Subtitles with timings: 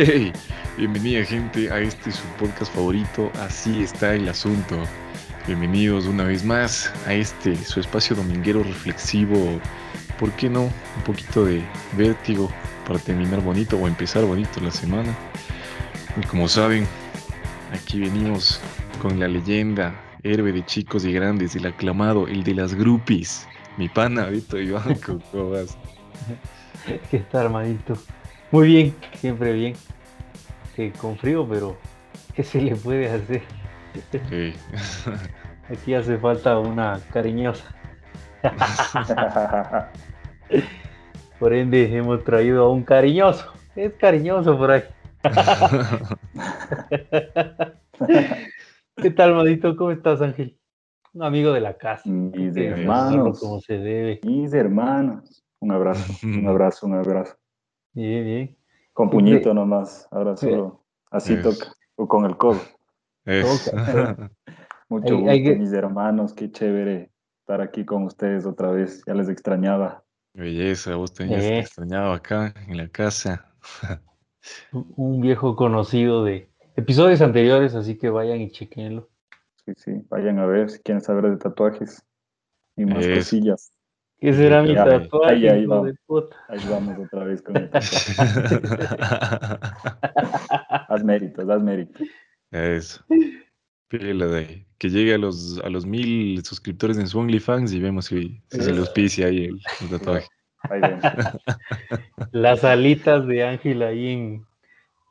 [0.00, 0.32] Hey,
[0.76, 4.76] bienvenida gente a este su podcast favorito, Así está el asunto.
[5.44, 9.60] Bienvenidos una vez más a este su espacio dominguero reflexivo.
[10.20, 10.66] ¿Por qué no?
[10.66, 11.64] Un poquito de
[11.96, 12.48] vértigo
[12.86, 15.12] para terminar bonito o empezar bonito la semana.
[16.16, 16.86] Y como saben,
[17.72, 18.60] aquí venimos
[19.02, 23.48] con la leyenda, héroe de chicos y grandes, el aclamado, el de las groupies.
[23.76, 25.76] Mi pana, Vito Iván, ¿cómo vas?
[27.10, 27.98] ¿Qué tal, hermanito?
[28.50, 29.74] Muy bien, siempre bien.
[30.74, 31.76] Que con frío, pero
[32.34, 33.42] ¿qué se le puede hacer?
[34.10, 34.52] Sí.
[35.70, 37.74] Aquí hace falta una cariñosa.
[41.38, 43.52] Por ende, hemos traído a un cariñoso.
[43.76, 44.82] Es cariñoso por ahí.
[48.96, 49.76] ¿Qué tal, Madito?
[49.76, 50.58] ¿Cómo estás, Ángel?
[51.12, 52.08] Un amigo de la casa.
[52.08, 53.38] Mis hermanos.
[53.38, 54.18] Como se debe.
[54.24, 55.44] Mis hermanos.
[55.60, 57.36] Un abrazo, un abrazo, un abrazo.
[57.98, 58.56] Bien, bien.
[58.92, 60.06] Con puñito nomás.
[60.12, 61.42] Ahora solo así Es.
[61.42, 61.72] toca.
[61.96, 62.60] O con el codo.
[63.24, 63.72] Es-
[64.88, 66.32] Mucho Hay- gusto, hay que- mis hermanos.
[66.32, 69.02] Qué chévere estar aquí con ustedes otra vez.
[69.04, 70.04] Ya les extrañaba.
[70.32, 71.58] Belleza, vos tenías Eh.
[71.58, 73.52] extrañado acá en la casa.
[74.96, 79.08] Un- viejo conocido de episodios anteriores, así que vayan y chequenlo.
[79.64, 79.92] Sí, sí.
[80.08, 82.02] Vayan a ver si quieren saber de tatuajes
[82.76, 83.72] y más cosillas.
[84.20, 85.86] ¿Qué será mi tatuaje, ahí, vamos.
[85.86, 86.36] de puta?
[86.48, 88.14] Ahí vamos otra vez con el tatuaje.
[90.88, 92.06] haz méritos, haz méritos.
[92.50, 93.04] Eso.
[93.88, 94.66] Pila de ahí.
[94.78, 98.60] Que llegue a los, a los mil suscriptores en su OnlyFans y vemos si, si
[98.60, 100.26] se le auspicia ahí el, el tatuaje.
[100.62, 100.80] Ahí.
[102.32, 104.46] Las alitas de Ángel ahí en,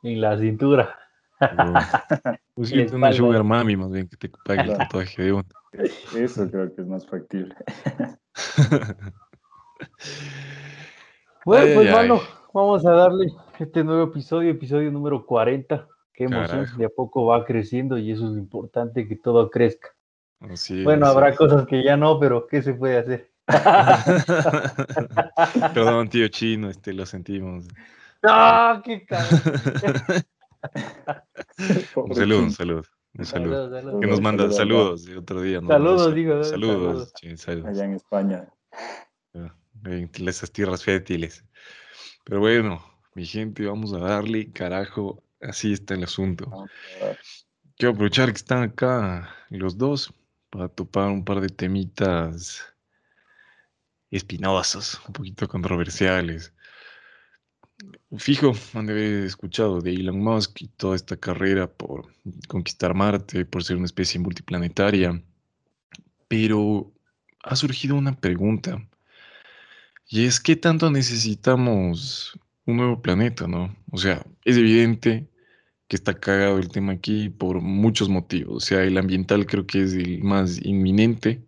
[0.02, 0.94] en la cintura.
[2.54, 5.44] Pues una sugar mami más bien que te pague el tatuaje de uno.
[6.16, 7.54] Eso creo que es más factible.
[11.44, 12.20] Bueno, Ay, pues ay, bueno, ay.
[12.52, 13.26] vamos a darle
[13.58, 15.86] este nuevo episodio, episodio número 40.
[16.12, 16.76] Qué emoción, Carajo.
[16.78, 19.88] de a poco va creciendo y eso es lo importante, que todo crezca.
[20.40, 23.30] Es, Bueno, habrá cosas que ya no, pero ¿qué se puede hacer?
[25.74, 27.66] Perdón, tío chino, este, lo sentimos.
[28.22, 29.28] ¡Ah, qué cagada!
[31.94, 32.82] Un saludo, un saludo.
[33.14, 33.54] Un saludo.
[33.54, 34.00] Saludos, saludos.
[34.00, 35.60] Que nos manda Saludos, saludos de otro día.
[35.60, 36.78] nos Saludos, digo, sal- saludos.
[36.88, 37.66] Saludos, chin, saludos.
[37.68, 38.48] allá en España.
[39.84, 41.44] En esas tierras fértiles.
[42.24, 42.82] Pero bueno,
[43.14, 45.22] mi gente, vamos a darle carajo.
[45.40, 46.50] Así está el asunto.
[47.76, 50.12] Quiero aprovechar que están acá los dos
[50.50, 52.60] para topar un par de temitas
[54.10, 56.52] espinosos, un poquito controversiales.
[58.16, 62.06] Fijo, han haber escuchado de Elon Musk y toda esta carrera por
[62.48, 65.22] conquistar Marte, por ser una especie multiplanetaria.
[66.26, 66.90] Pero
[67.42, 68.82] ha surgido una pregunta.
[70.08, 73.76] Y es, ¿qué tanto necesitamos un nuevo planeta, no?
[73.90, 75.28] O sea, es evidente
[75.86, 78.56] que está cagado el tema aquí por muchos motivos.
[78.56, 81.42] O sea, el ambiental creo que es el más inminente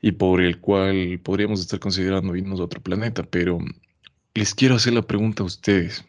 [0.00, 3.24] y por el cual podríamos estar considerando irnos a otro planeta.
[3.24, 3.58] Pero
[4.34, 6.04] les quiero hacer la pregunta a ustedes.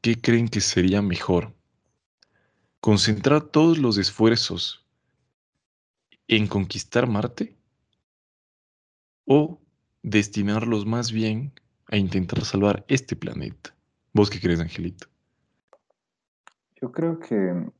[0.00, 1.52] ¿Qué creen que sería mejor?
[2.80, 4.86] ¿Concentrar todos los esfuerzos
[6.28, 7.56] en conquistar Marte?
[9.26, 9.60] ¿O
[10.02, 11.52] destinarlos más bien
[11.86, 13.74] a intentar salvar este planeta?
[14.12, 15.06] ¿Vos qué crees, Angelito?
[16.80, 17.70] Yo creo que,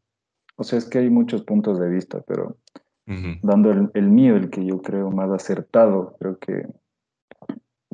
[0.56, 2.58] o sea, es que hay muchos puntos de vista, pero
[3.42, 6.66] dando el, el mío, el que yo creo más acertado, creo que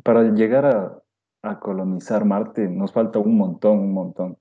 [0.03, 1.04] para llegar a,
[1.47, 4.37] a colonizar Marte nos falta un montón, un montón.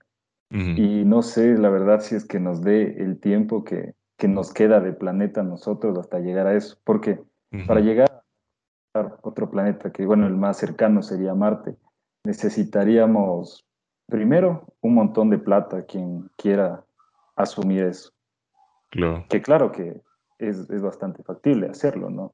[0.50, 4.53] Y no sé, la verdad, si es que nos dé el tiempo que, que nos
[4.53, 6.78] queda de planeta a nosotros hasta llegar a eso.
[6.84, 7.20] Porque
[7.66, 8.22] para llegar
[8.94, 11.75] a otro planeta, que bueno, el más cercano sería Marte,
[12.25, 13.66] necesitaríamos
[14.06, 16.84] primero un montón de plata quien quiera
[17.34, 18.12] asumir eso.
[18.91, 19.26] Claro.
[19.28, 20.00] Que claro que
[20.38, 22.32] es, es bastante factible hacerlo, ¿no?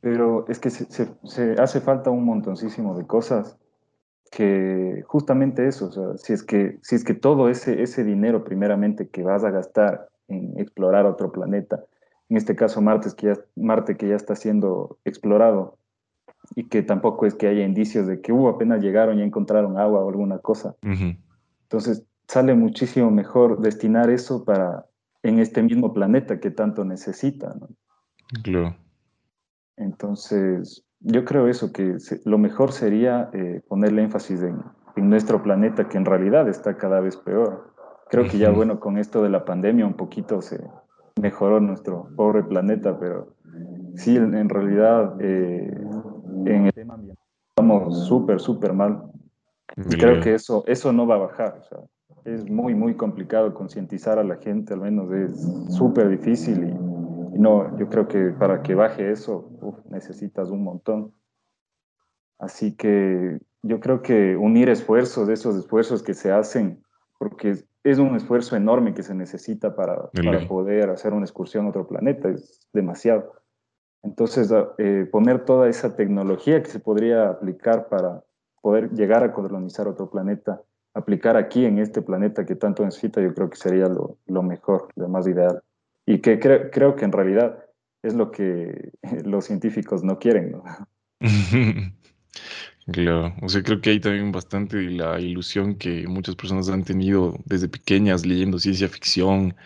[0.00, 3.56] Pero es que se, se- se hace falta un montoncísimo de cosas
[4.30, 8.42] que justamente eso, o sea, si es que, si es que todo ese, ese dinero
[8.42, 11.84] primeramente que vas a gastar en explorar otro planeta,
[12.28, 15.78] en este caso Marte, que ya, Marte que ya está siendo explorado
[16.56, 20.00] y que tampoco es que haya indicios de que uh, apenas llegaron y encontraron agua
[20.04, 20.74] o alguna cosa.
[21.62, 24.86] Entonces sale muchísimo mejor destinar eso para
[25.22, 27.68] en este mismo planeta que tanto necesita, ¿no?
[28.42, 28.74] Claro.
[29.76, 34.58] Entonces, yo creo eso, que se- lo mejor sería eh, ponerle énfasis en,
[34.96, 37.72] en nuestro planeta, que en realidad está cada vez peor.
[38.10, 40.62] Creo que ya, bueno, con esto de la pandemia un poquito se
[41.20, 43.34] mejoró nuestro pobre planeta, pero
[43.96, 45.72] sí, en, realidad, eh,
[46.44, 47.24] en el tema ambiental
[47.56, 49.02] estamos súper, súper mal.
[49.76, 51.58] Y creo que eso, eso no va a bajar.
[51.60, 51.78] o sea,
[52.24, 56.72] es muy, muy complicado concientizar a la gente, al menos es súper difícil y,
[57.38, 59.50] no, yo creo que para que baje eso
[59.90, 61.12] necesitas un montón.
[62.38, 66.82] Así que yo creo que unir esfuerzos, esos esfuerzos que se hacen,
[67.18, 71.68] porque es un esfuerzo enorme que se necesita para, para poder hacer una excursión a
[71.70, 73.32] otro planeta, es demasiado.
[74.02, 78.22] Entonces, eh, poner toda esa tecnología que se podría aplicar para
[78.60, 83.34] poder llegar a colonizar otro planeta, aplicar aquí en este planeta que tanto necesita, yo
[83.34, 85.62] creo que sería lo, lo mejor, lo más ideal.
[86.06, 87.64] Y que creo que en realidad
[88.02, 88.92] es lo que
[89.24, 90.64] los científicos no quieren, ¿no?
[92.86, 96.84] Claro, o sea, creo que hay también bastante de la ilusión que muchas personas han
[96.84, 99.56] tenido desde pequeñas leyendo ciencia ficción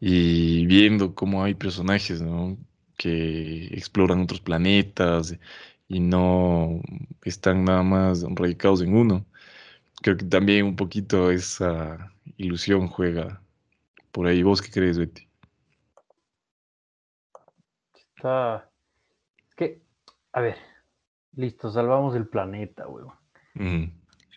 [0.00, 2.56] y viendo cómo hay personajes, ¿no?
[2.96, 5.36] que exploran otros planetas
[5.88, 6.80] y no
[7.24, 9.26] están nada más radicados en uno.
[10.02, 13.42] Creo que también un poquito esa ilusión juega
[14.12, 14.42] por ahí.
[14.44, 15.31] ¿Vos qué crees, Betty?
[18.22, 18.70] Está...
[19.48, 19.82] Es que,
[20.32, 20.54] a ver,
[21.34, 23.12] listo, salvamos el planeta, weón.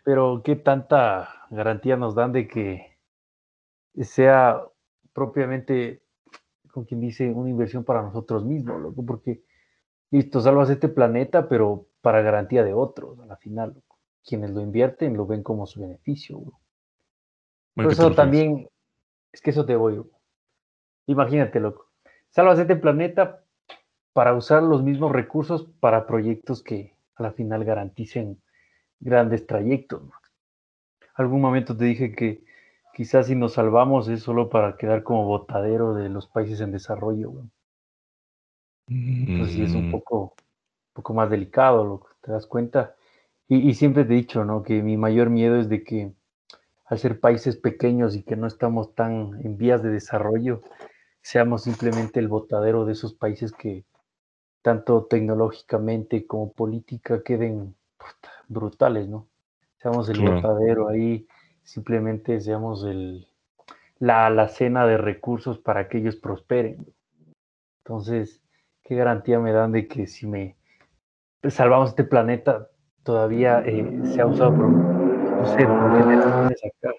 [0.03, 2.97] Pero ¿qué tanta garantía nos dan de que
[4.01, 4.59] sea
[5.13, 6.01] propiamente
[6.71, 9.43] con quien dice una inversión para nosotros mismos, loco, porque
[10.09, 13.99] listo, salvas este planeta, pero para garantía de otros, a la final, loco.
[14.25, 16.41] Quienes lo invierten lo ven como su beneficio,
[17.75, 18.67] Por eso también,
[19.31, 20.03] es que eso te voy,
[21.05, 21.91] Imagínate, loco.
[22.31, 23.44] Salvas este planeta
[24.15, 28.41] para usar los mismos recursos para proyectos que a la final garanticen
[29.01, 30.03] grandes trayectos.
[31.15, 32.41] Algún momento te dije que
[32.93, 37.33] quizás si nos salvamos es solo para quedar como botadero de los países en desarrollo.
[38.87, 39.91] Entonces sí es un mm.
[39.91, 40.33] poco,
[40.93, 42.95] poco más delicado, lo que te das cuenta.
[43.49, 44.63] Y, siempre te he dicho, ¿no?
[44.63, 46.13] Que mi mayor miedo es de que
[46.85, 50.61] al ser países pequeños y que no estamos tan en vías de desarrollo,
[51.21, 53.83] seamos simplemente el botadero de esos países que
[54.65, 57.75] tanto tecnológicamente como política queden
[58.47, 59.27] brutales, ¿no?
[59.77, 61.27] Seamos el botadero ahí
[61.61, 63.27] simplemente seamos el,
[63.99, 66.83] la alacena de recursos para que ellos prosperen.
[67.83, 68.41] Entonces,
[68.81, 70.57] ¿qué garantía me dan de que si me
[71.47, 72.67] salvamos este planeta,
[73.03, 76.91] todavía eh, se ha usado por, no sé, generaciones acá?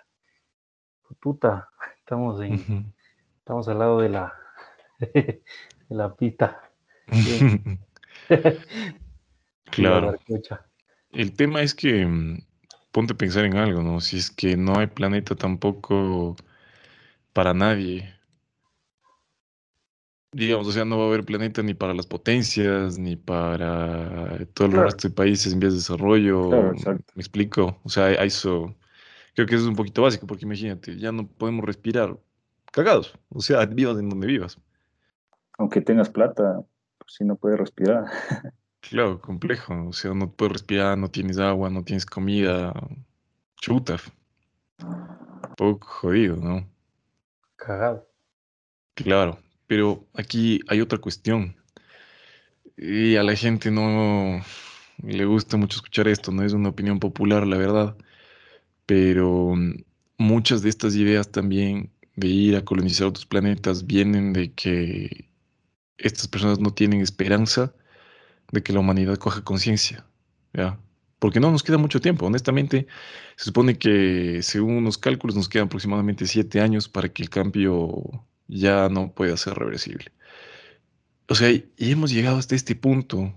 [1.19, 2.95] Puta, estamos en,
[3.39, 4.35] estamos al lado de la,
[5.01, 5.43] de
[5.89, 6.15] la
[9.71, 10.17] claro.
[11.13, 12.39] El tema es que mm,
[12.93, 14.01] ponte a pensar en algo, ¿no?
[14.01, 16.37] Si es que no hay planeta tampoco
[17.33, 18.15] para nadie.
[20.33, 24.69] Digamos, o sea, no va a haber planeta ni para las potencias, ni para todo
[24.69, 26.51] el resto de países en vías de desarrollo.
[26.51, 27.81] Me explico.
[27.85, 28.75] O sea, eso,
[29.35, 32.19] creo que eso es un poquito básico, porque imagínate, ya no podemos respirar
[32.73, 33.19] cagados.
[33.31, 34.59] O sea, vivas en donde vivas.
[35.59, 36.63] Aunque tengas plata,
[37.07, 38.05] si no puedes respirar.
[38.81, 39.89] Claro, complejo.
[39.89, 42.73] O sea, no puedes respirar, no tienes agua, no tienes comida.
[43.57, 43.97] Chuta.
[45.57, 46.69] Poco jodido, ¿no?
[47.57, 48.09] Cagado.
[48.95, 51.57] Claro, pero aquí hay otra cuestión.
[52.77, 54.41] Y a la gente no
[55.03, 57.97] le gusta mucho escuchar esto, no es una opinión popular, la verdad.
[58.87, 59.55] Pero
[60.19, 65.29] muchas de estas ideas también de ir a colonizar otros planetas vienen de que
[65.99, 67.75] estas personas no tienen esperanza
[68.53, 70.07] de que la humanidad coja conciencia,
[70.53, 70.79] ¿ya?
[71.19, 72.87] Porque no nos queda mucho tiempo, honestamente,
[73.37, 78.27] se supone que según unos cálculos nos quedan aproximadamente siete años para que el cambio
[78.49, 80.13] ya no pueda ser reversible.
[81.29, 83.35] O sea, y hemos llegado hasta este punto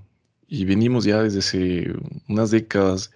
[0.47, 1.93] y venimos ya desde hace
[2.27, 3.11] unas décadas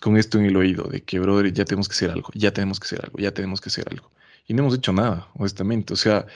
[0.00, 2.78] con esto en el oído, de que, brother, ya tenemos que hacer algo, ya tenemos
[2.78, 4.10] que hacer algo, ya tenemos que hacer algo.
[4.46, 5.94] Y no hemos hecho nada, honestamente.
[5.94, 6.26] O sea,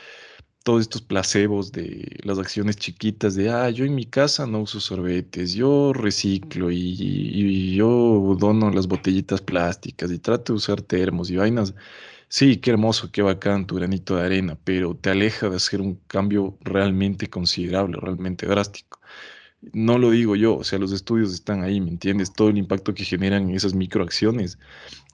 [0.62, 4.80] todos estos placebos de las acciones chiquitas de, ah, yo en mi casa no uso
[4.80, 11.36] sorbetes, yo reciclo y, yo dono las botellitas plásticas y trato de usar termos y
[11.36, 11.74] vainas.
[12.28, 15.96] Sí, qué hermoso, qué bacán tu granito de arena, pero te aleja de hacer un
[16.06, 19.00] cambio realmente considerable, realmente drástico.
[19.72, 22.32] No lo digo yo, o sea, los estudios están ahí, ¿me entiendes?
[22.32, 24.58] Todo el impacto que generan esas microacciones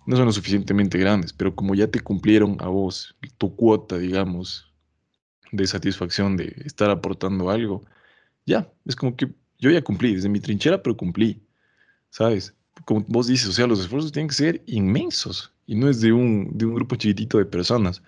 [0.07, 4.74] no son lo suficientemente grandes, pero como ya te cumplieron a vos tu cuota, digamos,
[5.57, 7.83] de satisfacción de estar aportando algo,
[8.47, 11.43] ya, es como que yo ya cumplí desde mi trinchera, pero cumplí,
[12.11, 12.55] ¿sabes?
[12.85, 16.13] Como vos dices, o sea, los esfuerzos tienen que ser inmensos y no es de
[16.13, 18.03] un, de un grupo chiquitito de personas.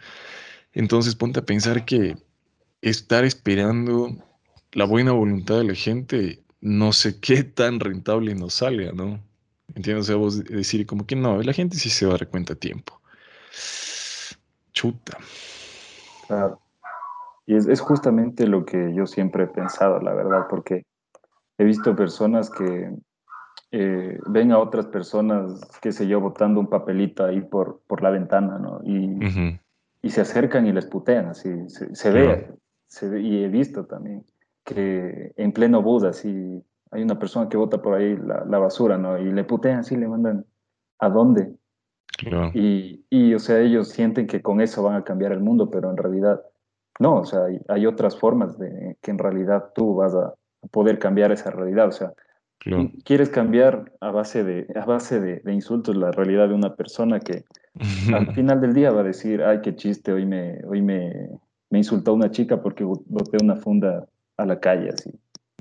[0.72, 2.16] Entonces ponte a pensar que
[2.82, 4.16] estar esperando
[4.72, 9.22] la buena voluntad de la gente, no sé qué tan rentable nos salga, ¿no?
[9.74, 10.04] ¿Entiendes?
[10.04, 12.52] O sea, vos decir como que no, la gente sí se va a dar cuenta
[12.52, 13.00] a tiempo.
[14.72, 15.18] Chuta.
[16.26, 16.60] Claro.
[17.46, 20.84] Y es, justamente lo que yo siempre he pensado, la verdad, porque
[21.58, 22.90] he visto personas que
[23.70, 28.10] eh, ven a otras personas, qué sé yo, botando un papelito ahí por, por la
[28.10, 28.80] ventana, ¿no?
[28.84, 29.56] Y,
[30.02, 32.48] y se acercan y les putean, así, se, ve,
[32.88, 34.24] se, ve, y he visto también
[34.64, 38.98] que en pleno Buda, así, hay una persona que bota por ahí la, la basura,
[38.98, 39.18] ¿no?
[39.18, 40.44] Y le putean, así, le mandan,
[40.98, 41.54] ¿a dónde?
[42.54, 45.90] Y, y, o sea, ellos sienten que con eso van a cambiar el mundo, pero
[45.90, 46.42] en realidad
[46.98, 50.34] no, o sea, hay, otras formas de que en realidad tú vas a
[50.70, 52.12] poder cambiar esa realidad, o sea,
[53.04, 57.44] quieres cambiar a base, de, a base de, insultos la realidad de una persona que
[58.12, 61.28] al final del día va a decir, ay, qué chiste, hoy me, hoy me,
[61.70, 65.10] me insultó una chica porque boté una funda a la calle, así,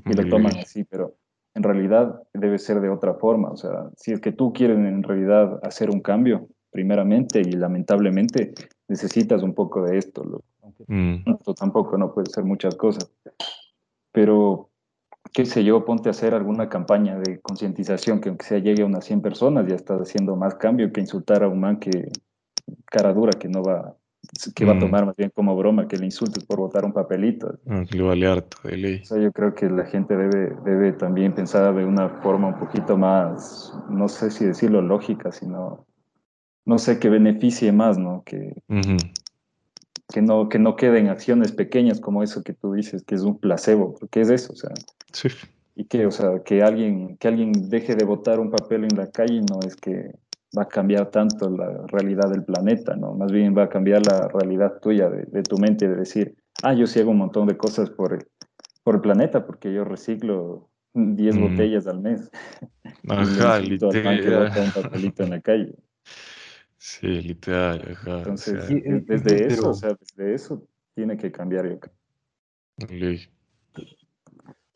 [0.06, 1.15] y lo toman así, pero
[1.54, 5.04] en realidad debe ser de otra forma, o sea, si es que tú quieres en
[5.04, 8.54] realidad hacer un cambio, primeramente, y lamentablemente
[8.89, 10.44] necesitas un poco de esto,
[10.88, 11.24] Mm.
[11.58, 13.10] tampoco no puede ser muchas cosas.
[14.12, 14.70] Pero,
[15.34, 18.86] qué sé yo, ponte a hacer alguna campaña de concientización que aunque sea llegue a
[18.86, 22.12] unas 100 personas, ya estás haciendo más cambio que insultar a un man que
[22.86, 23.96] cara dura que no va
[24.55, 24.79] que va a mm.
[24.79, 27.60] tomar más bien como broma que le insultes por votar un papelito.
[27.67, 29.01] Ah, que le vale harto de ley.
[29.01, 32.60] O sea, yo creo que la gente debe, debe también pensar de una forma un
[32.60, 35.86] poquito más, no sé si decirlo lógica, sino,
[36.65, 38.24] no sé, que beneficie más, ¿no?
[38.25, 38.55] Que,
[40.13, 43.39] que no, que no queden acciones pequeñas como eso que tú dices, que es un
[43.39, 44.71] placebo, porque es eso, o sea.
[45.12, 45.29] Sí.
[45.75, 49.12] Y que, o sea, que alguien, que alguien deje de votar un papel en la
[49.12, 50.12] calle no es que
[50.57, 53.13] va a cambiar tanto la realidad del planeta, ¿no?
[53.13, 56.88] Más bien va a cambiar la realidad tuya, de, tu mente, de decir, ah, yo
[56.88, 58.25] sí hago un montón de cosas por el,
[58.83, 61.41] por el planeta, porque yo reciclo 10 mm.
[61.41, 62.31] botellas al mes.
[63.09, 64.51] Ajá, literal.
[64.57, 65.75] un papelito en la calle.
[66.77, 68.67] Sí, literal, Entonces,
[69.05, 71.94] desde eso, o sea, desde eso tiene que cambiar, yo creo.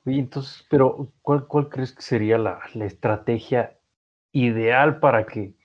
[0.06, 3.77] Oye, entonces, pero ¿cuál, cuál crees que sería la, estrategia
[4.32, 5.56] ideal para que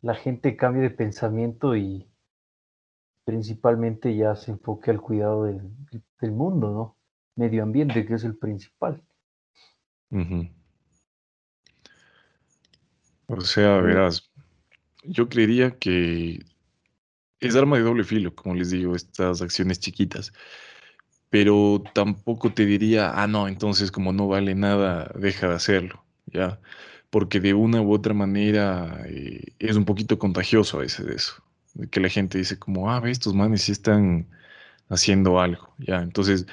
[0.00, 2.08] la gente cambie de pensamiento y
[3.24, 5.62] principalmente ya se enfoque al cuidado del,
[6.32, 6.96] mundo, ¿no?
[7.36, 9.02] Medio ambiente, que es el principal.
[13.26, 14.27] O sea, verás,
[15.04, 16.44] yo creería que
[17.40, 20.32] es arma de doble filo, como les digo, estas acciones chiquitas.
[21.30, 26.60] Pero tampoco te diría, ah, no, entonces como no vale nada, deja de hacerlo, ¿ya?
[27.10, 31.34] Porque de una u otra manera eh, es un poquito contagioso a veces eso,
[31.90, 34.28] que la gente dice como, ah, ve, estos manes sí están
[34.88, 36.02] haciendo algo, ¿ya?
[36.02, 36.46] Entonces,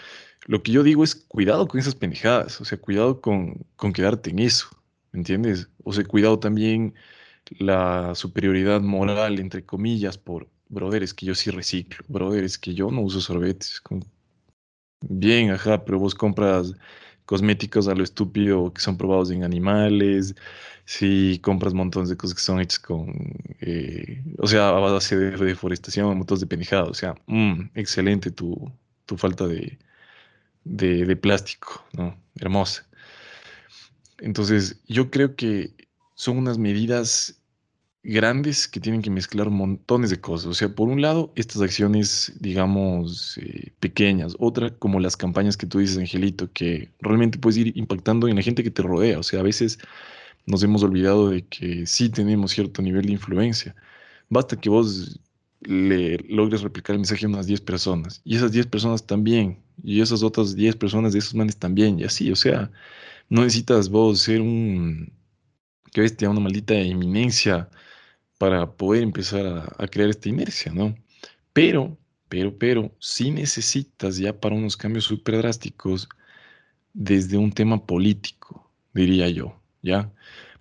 [0.46, 4.32] lo que yo digo es cuidado con esas pendejadas, o sea, cuidado con, con quedarte
[4.32, 4.68] en eso,
[5.12, 5.70] ¿me entiendes?
[5.84, 6.94] O sea, cuidado también
[7.60, 12.74] la superioridad moral, entre comillas, por, brother, es que yo sí reciclo, brother, es que
[12.74, 13.82] yo no uso sorbetes.
[15.02, 16.74] Bien, ajá, pero vos compras
[17.26, 20.36] cosméticos a lo estúpido que son probados en animales,
[20.86, 23.12] si compras montones de cosas que son hechas con,
[23.62, 28.72] eh, o sea, a base de deforestación, montones de pendejadas, o sea, mm, excelente tu,
[29.06, 29.80] tu falta de,
[30.64, 32.18] de, de plástico, ¿no?
[32.36, 32.88] Hermosa.
[34.20, 35.74] Entonces, yo creo que
[36.16, 37.40] son unas medidas
[38.06, 40.48] grandes que tienen que mezclar montones de cosas.
[40.48, 44.36] O sea, por un lado, estas acciones, digamos, eh, pequeñas.
[44.40, 48.44] Otra, como las campañas que tú dices, Angelito, que realmente puedes ir impactando en la
[48.44, 49.20] gente que te rodea.
[49.20, 49.80] O sea, a veces
[50.46, 53.76] nos hemos olvidado de que sí tenemos cierto nivel de influencia.
[54.30, 55.20] Basta que vos
[55.62, 58.22] le logres replicar el mensaje a unas 10 personas.
[58.24, 59.60] Y esas 10 personas también.
[59.84, 62.00] Y esas otras 10 personas de esos manes también.
[62.00, 62.72] Y así, o sea,
[63.30, 65.12] no necesitas vos ser un
[65.96, 67.70] que bestia, una maldita eminencia
[68.38, 69.46] para poder empezar
[69.78, 70.94] a, crear esta inercia, ¿no?
[71.54, 71.98] Pero,
[72.28, 76.10] pero, pero, sí necesitas ya para unos cambios súper drásticos
[76.94, 80.12] desde un tema político, diría yo, ¿ya?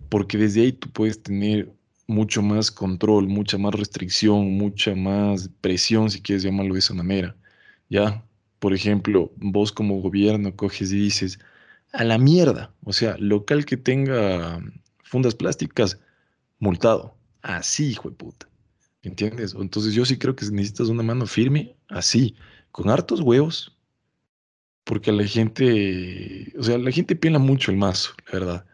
[0.08, 1.68] Porque desde ahí tú puedes tener
[2.06, 7.34] mucho más control, mucha más restricción, mucha más presión, si quieres llamarlo de esa manera,
[7.90, 8.24] ¿ya?
[8.60, 11.40] Por ejemplo, vos como gobierno coges y dices,
[11.92, 14.62] a la mierda, o sea, local que tenga
[15.04, 16.00] fundas plásticas,
[16.58, 17.16] multado.
[17.42, 18.48] Así, hijo de puta.
[19.02, 19.54] ¿Entiendes?
[19.58, 22.34] Entonces yo sí creo que necesitas una mano firme, así,
[22.72, 23.76] con hartos huevos,
[24.82, 28.66] porque la gente, o sea, la gente pela mucho el mazo, la verdad,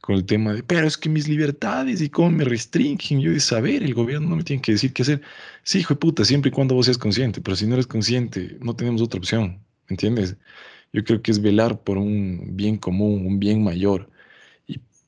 [0.00, 3.40] con el tema de, pero es que mis libertades y cómo me restringen, yo de
[3.40, 5.22] saber, el gobierno no me tiene que decir qué hacer.
[5.64, 8.58] Sí, hijo de puta, siempre y cuando vos seas consciente, pero si no eres consciente,
[8.60, 10.36] no tenemos otra opción, ¿entiendes?
[10.92, 14.11] Yo creo que es velar por un bien común, un bien mayor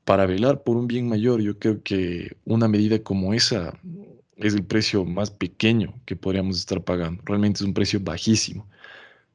[0.04, 3.78] para velar por un bien mayor, yo creo que una medida como esa
[4.36, 7.22] es el precio más pequeño que podríamos estar pagando.
[7.24, 8.68] Realmente es un precio bajísimo.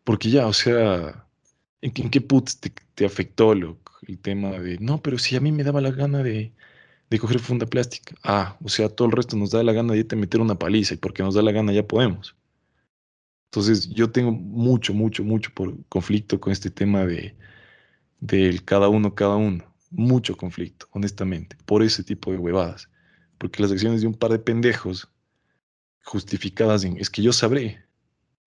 [0.03, 1.25] Porque ya, o sea,
[1.81, 2.59] ¿en, qué putz
[2.95, 3.77] te, afectó el
[4.21, 6.53] tema de, no, pero si a mí me daba la gana de,
[7.09, 8.15] de coger funda plástica.
[8.23, 10.97] Ah, o sea, todo el resto nos da la gana de meter una paliza y
[10.97, 12.35] porque nos da la gana ya podemos.
[13.51, 17.35] Entonces yo tengo mucho, mucho, mucho por conflicto con este tema de
[18.19, 19.63] del cada uno, cada uno.
[19.91, 22.89] Mucho conflicto, honestamente, por ese tipo de huevadas.
[23.38, 25.10] Porque las acciones de un par de pendejos
[26.03, 27.84] justificadas en, es que yo sabré,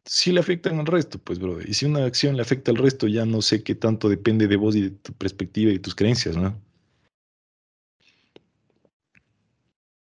[0.05, 1.69] si le afectan al resto, pues, brother.
[1.69, 4.57] Y si una acción le afecta al resto, ya no sé qué tanto depende de
[4.57, 6.55] vos y de tu perspectiva y de tus creencias, ¿no?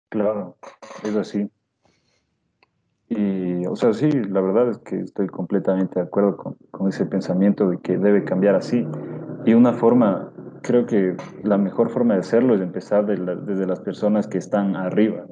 [0.09, 0.57] Claro,
[1.03, 1.49] es así.
[3.07, 7.69] Y, o sea, sí, la verdad es que estoy completamente de acuerdo con, ese pensamiento
[7.69, 8.87] de que debe cambiar así.
[9.45, 10.30] Y una forma,
[10.61, 15.25] creo que la mejor forma de hacerlo es empezar desde las personas que están arriba.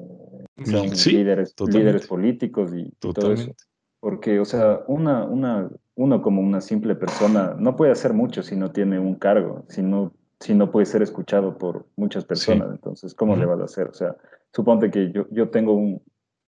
[0.64, 3.52] Son líderes, líderes políticos y, todo eso.
[4.00, 8.56] Porque, o sea, una, una, uno como una simple persona no puede hacer mucho si
[8.56, 12.68] no tiene un cargo, si no, si no puede ser escuchado por muchas personas.
[12.70, 13.88] Entonces, ¿cómo le vas a hacer?
[13.88, 14.16] O sea,
[14.52, 16.02] suponte que yo, yo tengo un,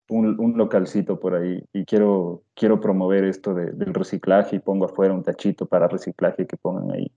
[0.08, 5.22] un, localcito por ahí y quiero, quiero promover esto del reciclaje y pongo afuera un
[5.22, 7.10] tachito para reciclaje que pongan ahí.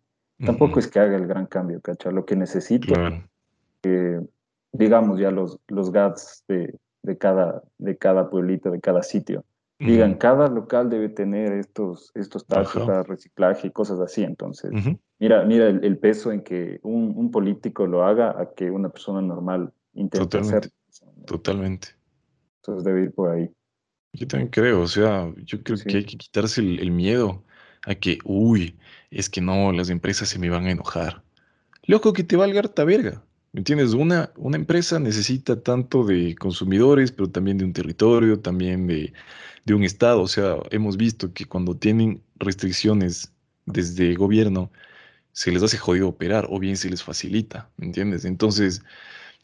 [0.45, 2.13] Tampoco es que haga el gran cambio, ¿cachai?
[2.13, 2.93] Lo que necesito,
[4.71, 9.45] digamos ya los, los GATS de, de, cada, de cada pueblito, de cada sitio,
[9.79, 14.23] digan, cada local debe tener estos, estos tachos para reciclaje y cosas así.
[14.23, 14.71] Entonces,
[15.19, 19.21] mira, mira el, peso en que un, un, político lo haga a que una persona
[19.21, 20.71] normal intente hacerlo.
[21.25, 21.89] Totalmente.
[22.61, 23.49] Entonces debe ir por ahí.
[24.13, 27.43] Yo también creo, o sea, yo creo que hay que quitarse el, miedo
[27.87, 28.75] a que, uy,
[29.11, 31.23] es que no, las empresas se me van a enojar.
[31.83, 33.23] Loco, que te valga harta verga.
[33.53, 33.93] ¿Me entiendes?
[33.93, 39.13] Una, una empresa necesita tanto de consumidores, pero también de un territorio, también de,
[39.65, 40.21] de un estado.
[40.21, 43.31] O sea, hemos visto que cuando tienen restricciones
[43.65, 44.69] desde gobierno,
[45.31, 48.25] se les hace jodido operar o bien se les facilita, ¿me entiendes?
[48.25, 48.81] Entonces,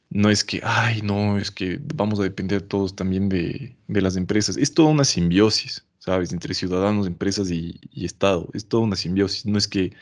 [0.09, 4.57] no es que, ay, no, es que vamos a depender todos también de, las empresas.
[4.57, 6.33] Es toda una simbiosis, ¿sabes?
[6.33, 8.49] Entre ciudadanos, empresas y, Estado.
[8.53, 9.45] Es toda una simbiosis.
[9.45, 9.93] No es que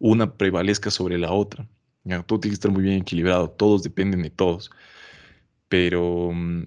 [0.00, 1.68] una prevalezca sobre la otra.
[2.26, 3.50] todo tiene que estar muy bien equilibrado.
[3.50, 4.70] Todos dependen de todos.
[5.68, 6.64] Pero mm,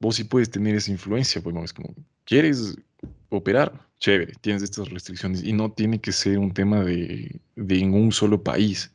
[0.00, 2.76] vos sí puedes tener esa influencia, pues, es como, ¿quieres
[3.30, 3.86] operar?
[3.98, 5.42] Chévere, tienes estas restricciones.
[5.42, 8.92] Y no tiene que ser un tema de, de en un solo país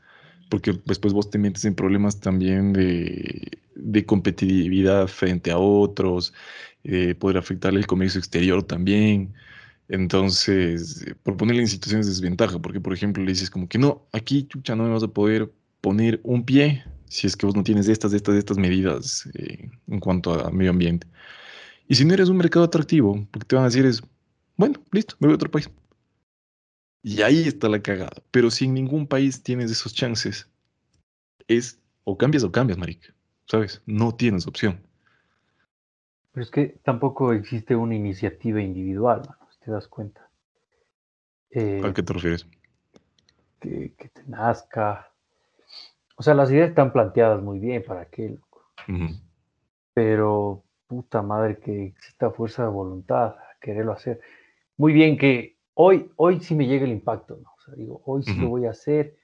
[0.52, 6.34] porque después vos te metes en problemas también de, competitividad frente a otros,
[6.84, 9.34] eh, poder afectarle el comercio exterior también.
[9.88, 14.06] Entonces, por ponerle en situaciones de desventaja, porque por ejemplo le dices como que no,
[14.12, 17.64] aquí chucha no me vas a poder poner un pie si es que vos no
[17.64, 21.08] tienes estas, estas, estas medidas eh, en cuanto a medio ambiente.
[21.88, 24.02] Y si no eres un mercado atractivo, porque te van a decir es,
[24.58, 25.70] bueno, listo, me voy a otro país.
[27.04, 28.22] Y ahí está la cagada.
[28.32, 30.50] Pero si en ningún país tienes esos chances,
[31.48, 33.14] es o cambias o cambias, marica.
[33.46, 33.82] ¿Sabes?
[33.86, 34.82] No tienes opción.
[36.32, 39.24] Pero es que tampoco existe una iniciativa individual,
[39.64, 40.30] te das cuenta.
[41.52, 42.48] Eh, ¿A qué te refieres?
[43.60, 45.12] Que, te nazca.
[46.16, 48.38] O sea, las ideas están planteadas muy bien para qué,
[49.94, 54.22] Pero puta madre que exista fuerza de voluntad a quererlo hacer.
[54.78, 57.50] Muy bien que hoy, hoy sí me llega el impacto, ¿no?
[57.58, 59.18] O sea, digo, hoy sí lo voy a hacer,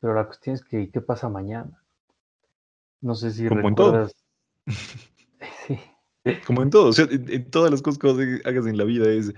[0.00, 1.82] pero la cuestión es que, ¿qué pasa mañana?
[3.00, 4.14] No sé si Como recuerdas.
[4.66, 4.76] En todo.
[5.66, 5.78] sí.
[6.46, 9.34] Como en todo, o sea, en, todas las cosas que hagas en la vida es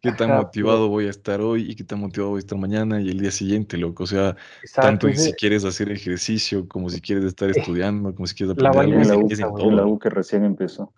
[0.00, 3.00] qué tan motivado voy a estar hoy y qué tan motivado voy a estar mañana
[3.02, 4.04] y el día siguiente, loco.
[4.04, 4.36] O sea,
[4.74, 9.04] tanto si quieres hacer ejercicio, como si quieres estar estudiando, como si quieres aprender algo.
[9.04, 10.94] La, U, es en la U que recién empezó.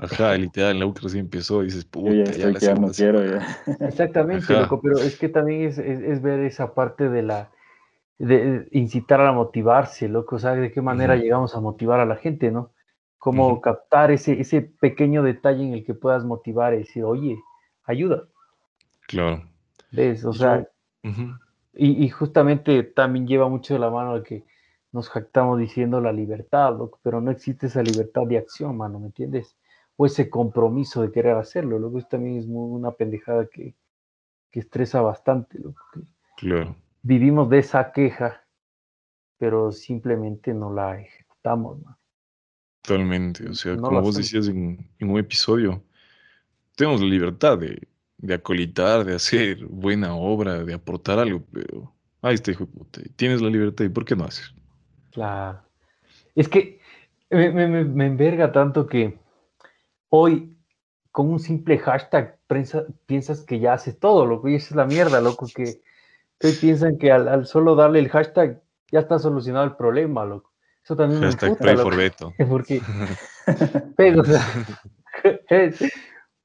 [0.00, 3.24] Ajá, literal, la U que recién empezó y dices, puta, ya, estoy, ya, no quiero
[3.24, 3.46] ya.
[3.80, 7.50] Exactamente, loco, pero es que también es, es, ver esa parte de la
[8.18, 12.16] de incitar a motivarse, loco, o sea, de qué manera llegamos a motivar a la
[12.16, 12.70] gente, ¿no?
[13.18, 17.36] Cómo captar ese, ese pequeño detalle en el que puedas motivar y decir, oye,
[17.84, 18.24] ayuda.
[19.08, 19.42] Claro.
[19.90, 20.24] ¿Ves?
[20.24, 20.68] O sea,
[21.74, 24.44] y, y, justamente también lleva mucho de la mano de que
[24.92, 29.56] nos jactamos diciendo la libertad, pero no existe esa libertad de acción, mano, ¿me entiendes?
[29.96, 33.74] O ese compromiso de querer hacerlo, luego también es muy una pendejada que,
[34.50, 35.58] que estresa bastante.
[35.58, 35.80] Loco,
[36.36, 36.76] claro.
[37.02, 38.44] Vivimos de esa queja,
[39.38, 41.98] pero simplemente no la ejecutamos, ¿no?
[42.82, 45.84] Totalmente, o sea, como vos decías en, un episodio,
[46.74, 52.34] tenemos la libertad de, de acolitar, de hacer buena obra, de aportar algo, pero ahí
[52.34, 54.52] está, hijo de puta, tienes la libertad y ¿por qué no haces?
[55.12, 55.60] Claro.
[56.34, 56.80] Es que
[57.30, 59.18] me, me, enverga tanto que
[60.08, 60.56] hoy
[61.10, 62.38] con un simple hashtag
[63.06, 65.80] piensas que ya haces todo, loco, y esa es la mierda, loco, que,
[66.42, 70.52] hoy piensan que al, solo darle el hashtag ya está solucionado el problema, loco.
[70.82, 72.32] Eso también me Hashtag pray for Beto.
[72.48, 72.80] Porque,
[73.96, 74.42] pero, o sea,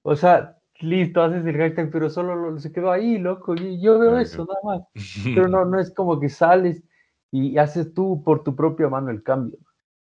[0.03, 3.56] o sea, listo, haces el hashtag, pero solo se quedó ahí, loco.
[3.56, 4.88] Y yo veo eso, nada más.
[5.23, 6.84] Pero no, no es como que sales
[7.31, 9.57] y haces tú por tu propia mano el cambio.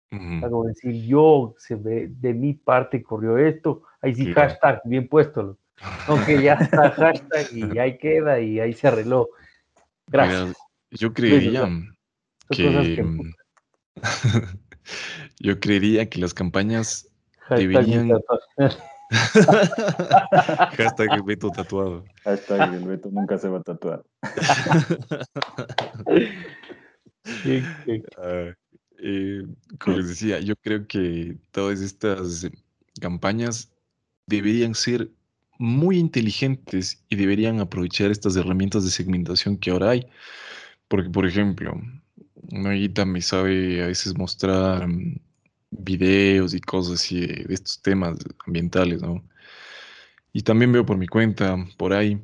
[0.09, 5.57] Como decir, yo, se ve, de mi parte corrió esto, ahí sí, hashtag, bien puesto.
[6.07, 9.29] Aunque ya está hashtag y ahí queda y ahí se arregló.
[10.07, 10.55] Gracias.
[10.91, 11.67] yo creería
[12.51, 13.33] que...
[15.39, 17.09] yo creería que las campañas
[17.49, 18.11] deberían...
[20.77, 22.03] Hashtag el Beto tatuado.
[22.23, 24.03] Hashtag el Beto nunca se va a tatuar.
[27.25, 28.53] Ah,
[28.99, 29.43] eh,
[29.79, 32.49] como les decía, yo creo que todas estas
[32.99, 33.71] campañas
[34.27, 35.09] deberían ser
[35.59, 40.07] muy inteligentes y deberían aprovechar estas herramientas de segmentación que ahora hay.
[40.87, 41.79] Porque, por ejemplo,
[42.51, 44.87] una guita me sabe a veces mostrar
[45.71, 49.23] videos y cosas así de, estos temas ambientales, ¿no?
[50.33, 52.19] Y también veo por mi cuenta, por ahí.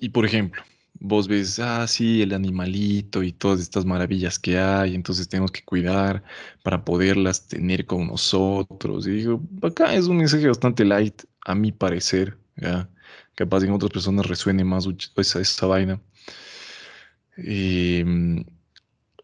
[0.00, 0.62] Y por ejemplo,
[1.00, 5.62] vos ves, ah, sí, el animalito y todas estas maravillas que hay, entonces tenemos que
[5.62, 6.22] cuidar
[6.62, 9.06] para poderlas tener con nosotros.
[9.06, 12.88] Y digo, acá es un mensaje bastante light, a mi parecer, ¿ya?
[13.34, 16.00] Capaz en otras personas resuene más esa, esa vaina.
[17.36, 18.44] Em,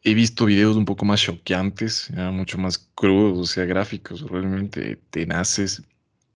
[0.05, 5.83] he visto videos un poco más choqueantes, mucho más crudos, o sea, gráficos realmente tenaces,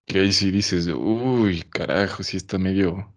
[0.07, 3.13] que ahí sí dices, uy, carajo, sí está medio,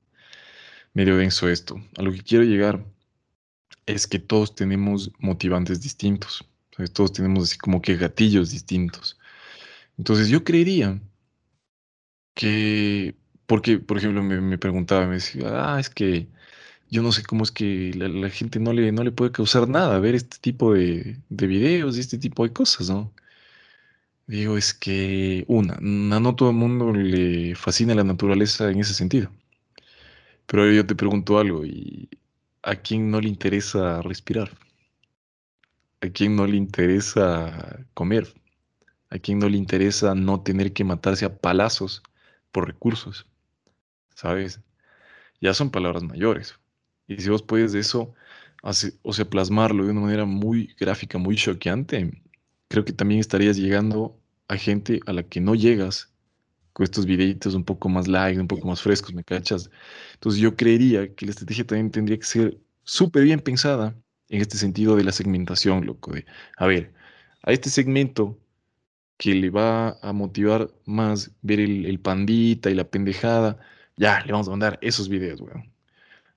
[0.94, 1.82] medio denso esto.
[1.98, 2.86] A lo que quiero llegar
[3.86, 6.46] es que todos tenemos motivantes distintos,
[6.94, 9.18] todos tenemos así como que gatillos distintos.
[9.98, 11.00] Entonces yo creería
[12.34, 13.16] que,
[13.48, 16.28] porque, por ejemplo, me, preguntaba, me decía, ah, es que
[16.90, 20.00] yo no sé cómo es que la, gente no le, no le puede causar nada
[20.00, 23.14] ver este tipo de, de videos y este tipo de cosas, ¿no?
[24.28, 29.32] Digo, es que, una, no todo el mundo le fascina la naturaleza en ese sentido.
[30.50, 32.10] Pero yo te pregunto algo, ¿y
[32.64, 34.50] a quién no le interesa respirar?
[36.02, 38.34] ¿A quién no le interesa comer?
[39.12, 42.02] ¿A quién no le interesa no tener que matarse a palazos
[42.52, 43.28] por recursos?
[44.16, 44.60] ¿Sabes?
[45.40, 46.60] Ya son palabras mayores.
[47.06, 48.16] Y si vos puedes de eso,
[49.04, 52.24] o sea, plasmarlo de una manera muy gráfica, muy choqueante,
[52.70, 56.09] creo que también estarías llegando a gente a la que no llegas
[56.80, 59.70] con estos videitos un poco más light, un poco más frescos, ¿me cachas?
[60.14, 63.94] Entonces yo creería que la estrategia también tendría que ser súper bien pensada
[64.30, 66.94] en este sentido de la segmentación, loco, de, a ver,
[67.44, 68.40] a este segmento
[69.18, 73.60] que le va a motivar más ver el, el pandita y la pendejada,
[73.98, 75.70] ya, le vamos a mandar esos videos, weón.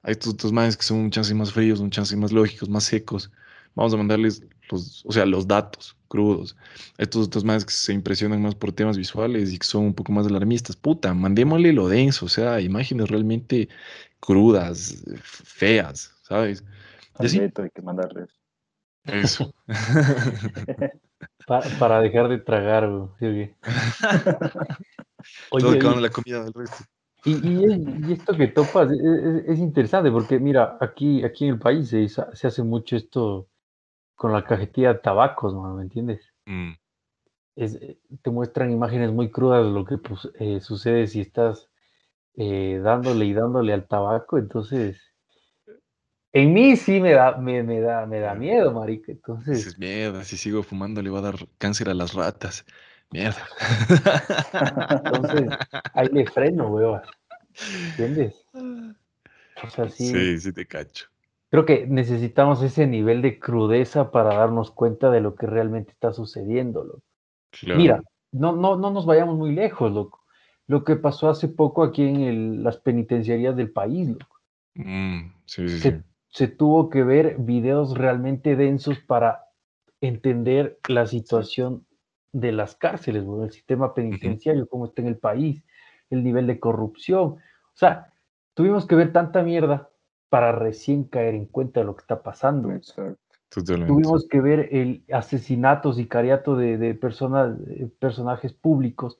[0.03, 2.83] Hay estos otros manes que son un chance más fríos, un chance más lógicos, más
[2.83, 3.31] secos.
[3.77, 6.57] Vamos a mandarles los, o sea, los datos crudos.
[6.99, 10.13] estos otros manes que se impresionan más por temas visuales y que son un poco
[10.13, 10.77] más alarmistas.
[10.77, 13.69] Puta, mandémosle lo denso, o sea, imágenes realmente
[14.21, 16.65] crudas, feas, ¿sabes?
[17.21, 18.29] Y así, hay que mandarles.
[19.05, 19.53] Eso.
[21.47, 23.55] para, dejar de tragar, güey.
[25.51, 26.85] Oye, Todo la comida del resto.
[27.25, 32.47] Y, esto que topas es, interesante porque, mira, aquí, aquí en el país se, se,
[32.47, 33.49] hace mucho esto
[34.15, 35.75] con la cajetilla de tabacos, ¿no?
[35.75, 36.21] ¿me entiendes?
[36.47, 36.73] Mm.
[37.57, 41.69] Es, eh, te muestran imágenes muy crudas de lo que pues, eh, sucede si estás
[42.35, 45.13] eh, dándole y dándole al tabaco, entonces
[46.35, 49.13] en mí sí me da, me, me da, me da miedo, marica.
[49.13, 49.67] Entonces.
[49.67, 52.65] Es miedo, si sigo fumando le va a dar cáncer a las ratas.
[53.11, 53.47] Mierda.
[55.05, 55.51] Entonces,
[55.93, 57.03] ahí le freno, weón.
[57.89, 58.35] ¿Entiendes?
[59.63, 60.07] O sea, sí.
[60.07, 61.12] Sí, sí te cacho.
[61.53, 66.15] Creo que necesitamos ese nivel de crudeza para darnos cuenta de lo que realmente está
[66.15, 67.03] sucediendo, loco.
[67.77, 70.25] Mira, no, no, no nos vayamos muy lejos, loco.
[70.67, 74.39] Lo que pasó hace poco aquí en las penitenciarías del país, loco.
[74.77, 75.97] Mm, sí, sí, se, sí.
[76.29, 79.45] se tuvo que ver videos realmente densos para
[80.01, 81.85] entender la situación
[82.33, 85.63] de las cárceles, el sistema penitenciario, cómo está en el país,
[86.09, 87.25] el nivel de corrupción.
[87.25, 88.11] O sea,
[88.55, 89.91] tuvimos que ver tanta mierda
[90.33, 92.71] para recién caer en cuenta de lo que está pasando.
[93.51, 97.59] Tuvimos que ver el asesinato, sicariato de, de personas,
[97.99, 99.19] personajes públicos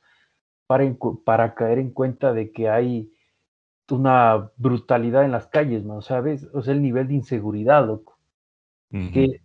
[0.67, 0.91] para,
[1.23, 3.13] para caer en cuenta de que hay
[3.91, 6.01] una brutalidad en las calles, ¿no?
[6.01, 6.49] ¿Sabes?
[6.55, 8.17] O sea, el nivel de inseguridad, loco.
[8.91, 9.43] Que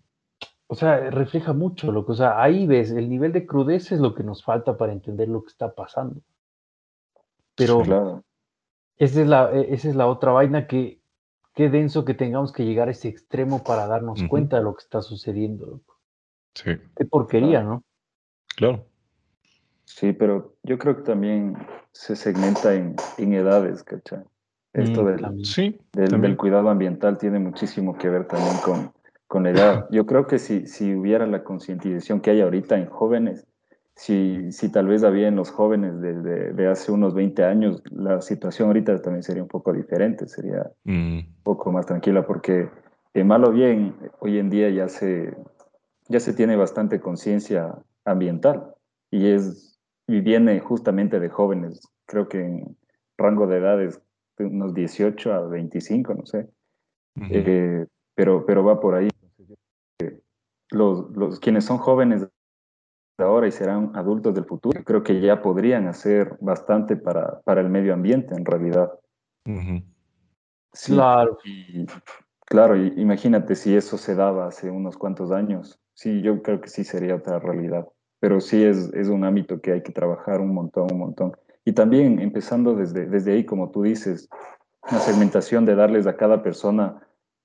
[0.67, 3.99] o sea, refleja mucho lo que, o sea, ahí ves, el nivel de crudeza es
[3.99, 6.21] lo que nos falta para entender lo que está pasando.
[7.55, 8.23] Pero claro.
[8.95, 10.96] esa, es la, e, esa es la otra vaina que,
[11.57, 14.83] qué denso que tengamos que llegar a ese extremo para darnos cuenta de lo que
[14.83, 15.81] está sucediendo.
[16.53, 16.71] Sí.
[16.95, 17.83] Qué porquería, ¿no?
[18.55, 18.85] Claro.
[19.83, 21.57] Sí, pero yo creo que también
[21.93, 24.19] se segmenta en, en edades, ¿cachai?
[24.71, 28.93] Esto mm, del, sí, del, cuidado ambiental tiene muchísimo que ver también con,
[29.25, 29.87] con la edad.
[29.91, 33.47] Yo creo que si, si hubiera la concientización que hay ahorita en jóvenes,
[33.97, 38.21] si, si tal vez había en los jóvenes de, de, hace unos 20 años, la
[38.21, 41.17] situación ahorita también sería un poco diferente, sería mm.
[41.17, 42.69] un poco más tranquila, porque
[43.15, 45.35] de mal o bien, hoy en día ya se,
[46.09, 47.73] ya se tiene bastante conciencia
[48.05, 48.75] ambiental
[49.09, 52.77] y, es, y viene justamente de jóvenes, creo que en
[53.17, 53.99] rango de edades
[54.37, 56.47] de unos 18 a 25, no sé,
[57.31, 59.09] eh, pero, pero va por ahí.
[60.69, 62.27] Los, los, quienes son jóvenes
[63.23, 67.69] ahora y serán adultos del futuro, creo que ya podrían hacer bastante para, para el
[67.69, 68.91] medio ambiente en realidad.
[70.85, 71.37] claro.
[72.45, 75.79] claro, imagínate si eso se daba hace unos cuantos años.
[75.93, 77.87] Sí, yo creo que sí sería otra realidad.
[78.19, 81.37] Pero sí es, es un ámbito que hay que trabajar un montón, un montón.
[81.65, 84.29] Y también empezando desde, desde ahí, como tú dices,
[84.91, 87.01] la segmentación de darles a cada persona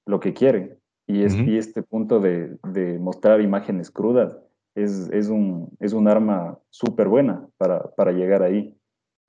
[0.07, 0.79] lo que quiere.
[1.07, 4.33] Y, es, y este punto de, de mostrar imágenes crudas
[4.75, 8.77] es, es, un, es un arma súper buena para, para, llegar ahí.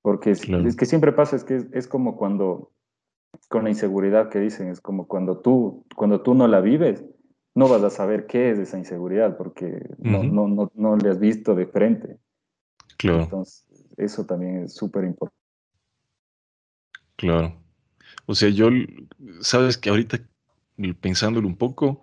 [0.02, 2.72] Porque es, que siempre pasa, es que es, como cuando,
[3.50, 7.06] con la inseguridad que dicen, es como cuando tú, cuando tú no la vives,
[7.56, 11.20] no vas a saber qué es esa inseguridad, porque no, no, no, no, le has
[11.20, 12.18] visto de frente.
[12.98, 13.24] Claro.
[13.24, 15.38] Entonces, eso también es súper importante.
[17.16, 17.56] Claro.
[18.26, 18.70] O sea, yo,
[19.42, 20.20] sabes que ahorita
[21.00, 22.02] pensándolo un poco,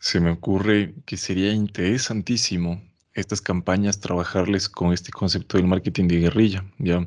[0.00, 2.82] se me ocurre que sería interesantísimo
[3.14, 7.06] estas campañas trabajarles con este concepto del marketing de guerrilla, ¿ya?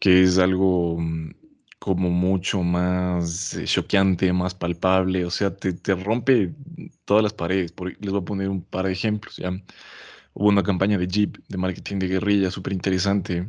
[0.00, 1.32] Que es algo mm,
[1.78, 6.52] como mucho más eh, choqueante, más palpable, o sea, te, rompe
[7.04, 7.74] todas las paredes.
[8.00, 9.50] les voy a poner un par de ejemplos, ¿ya?
[10.34, 13.48] Hubo una campaña de Jeep de marketing de guerrilla súper interesante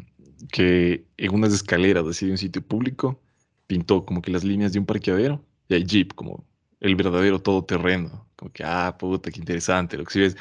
[0.51, 3.21] que en unas escaleras así de un sitio público
[3.67, 6.45] pintó como que las líneas de un parqueadero y hay Jeep como
[6.79, 8.28] el verdadero todoterreno.
[8.39, 9.97] Como que, ah, puta, qué interesante.
[9.97, 10.37] Lo que sí ves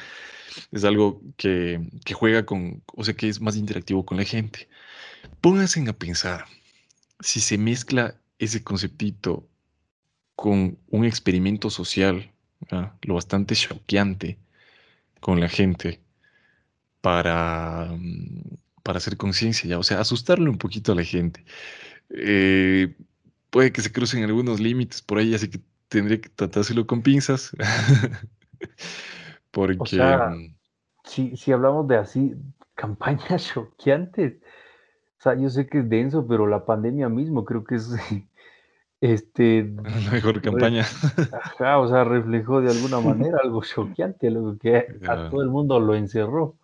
[0.71, 1.81] es algo que,
[2.13, 4.69] juega con, o sea, que es más interactivo con la gente.
[5.41, 6.45] Pónganse a pensar,
[7.19, 9.49] si se mezcla ese conceptito
[10.35, 12.31] con un experimento social,
[13.01, 14.37] lo bastante choqueante
[15.19, 16.01] con la gente
[17.01, 21.43] para, mm, para hacer conciencia, ya, o sea, asustarle un poquito a la gente.
[22.11, 22.95] Eh,
[23.49, 25.59] puede que se crucen algunos límites por ahí, así que
[25.89, 27.51] tendría que tratárselo con pinzas.
[29.51, 29.97] Porque.
[29.97, 30.55] Mm,
[31.03, 32.35] si, si hablamos de así,
[32.75, 34.37] campañas choqueantes.
[35.19, 37.89] O sea, yo sé que es denso, pero la pandemia mismo creo que es
[39.01, 40.85] este la mejor campaña.
[41.33, 45.79] Ajá, o sea, reflejó de alguna manera algo choqueante, lo que a todo el mundo
[45.79, 46.55] lo encerró.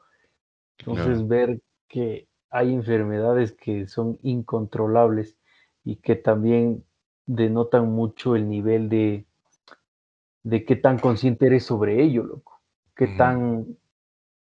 [0.78, 5.38] Entonces, ver que hay enfermedades que son incontrolables
[5.84, 6.84] y que también
[7.26, 9.26] denotan mucho el nivel de,
[10.44, 12.62] de qué tan consciente eres sobre ello, loco.
[12.96, 13.78] Qué tan,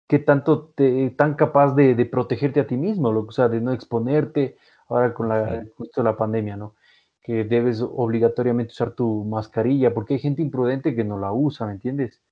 [0.07, 3.29] qué tanto te, tan capaz de, protegerte a ti mismo, loco.
[3.29, 4.57] O sea, de no exponerte
[4.89, 6.75] ahora con la, justo la pandemia, ¿no?
[7.23, 11.73] Que debes obligatoriamente usar tu mascarilla, porque hay gente imprudente que no la usa, ¿me
[11.73, 12.23] entiendes?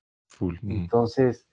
[0.63, 1.45] Entonces,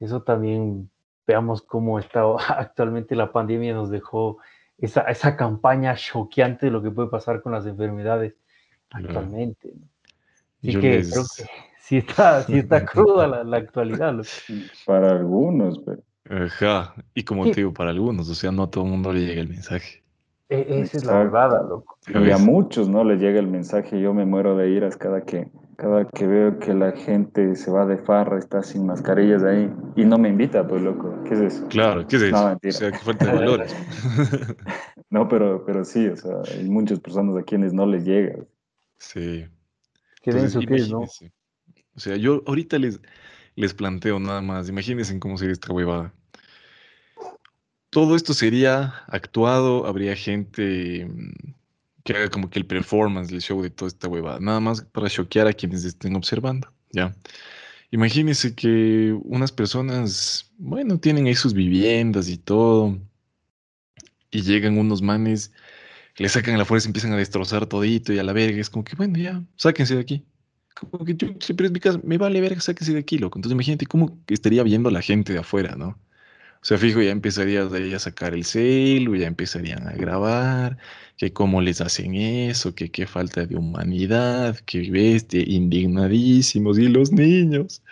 [0.00, 0.90] eso también
[1.26, 2.22] veamos cómo está
[2.58, 4.38] actualmente la pandemia nos dejó
[4.80, 8.34] esa, esa campaña choqueante de lo que puede pasar con las enfermedades
[8.90, 9.72] actualmente.
[10.62, 11.44] Así que creo que
[11.80, 14.14] sí está, sí está cruda la, la actualidad.
[14.86, 16.02] Para algunos, pero...
[16.28, 19.20] Ajá, y como te digo, para algunos, o sea, no a todo el mundo le
[19.20, 20.02] llega el mensaje.
[20.48, 21.98] E, esa es la verdad, loco.
[22.06, 25.48] Y a muchos no les llega el mensaje, yo me muero de iras cada que,
[25.80, 30.04] cada que veo que la gente se va de farra, está sin mascarillas ahí, y
[30.04, 31.68] no me invita, pues loco, ¿qué es eso?
[31.68, 32.36] Claro, ¿qué es eso?
[32.36, 32.74] No, mentira.
[32.74, 33.74] O sea, que falta de valores.
[35.10, 38.44] no, pero, pero sí, o sea, hay muchas personas a quienes no les llega.
[38.98, 39.46] Sí.
[40.20, 41.00] Qué denso que es, ¿no?
[41.00, 43.00] O sea, yo ahorita les,
[43.56, 46.12] les planteo nada más, imagínense cómo sería esta huevada.
[47.88, 51.54] Todo esto sería actuado, habría gente mm,
[52.04, 55.08] que haga como que el performance del show de toda esta huevada, nada más para
[55.08, 57.14] choquear a quienes estén observando, ¿ya?
[57.90, 62.96] Imagínense que unas personas, bueno, tienen ahí sus viviendas y todo,
[64.30, 65.52] y llegan unos manes
[66.20, 68.60] le sacan la fuerza y empiezan a destrozar todito y a la verga.
[68.60, 70.24] Es como que, bueno, ya, sáquense de aquí.
[70.74, 73.38] como que yo siempre en mi casa, me vale verga, sáquese de aquí, loco.
[73.38, 75.98] Entonces imagínate cómo estaría viendo la gente de afuera, ¿no?
[76.62, 80.76] Sea, fijo, ya empezarías a sacar el celu, ya empezarían a grabar,
[81.16, 87.12] que cómo les hacen eso, que qué falta de humanidad, que bestia, indignadísimos, y los
[87.12, 87.82] niños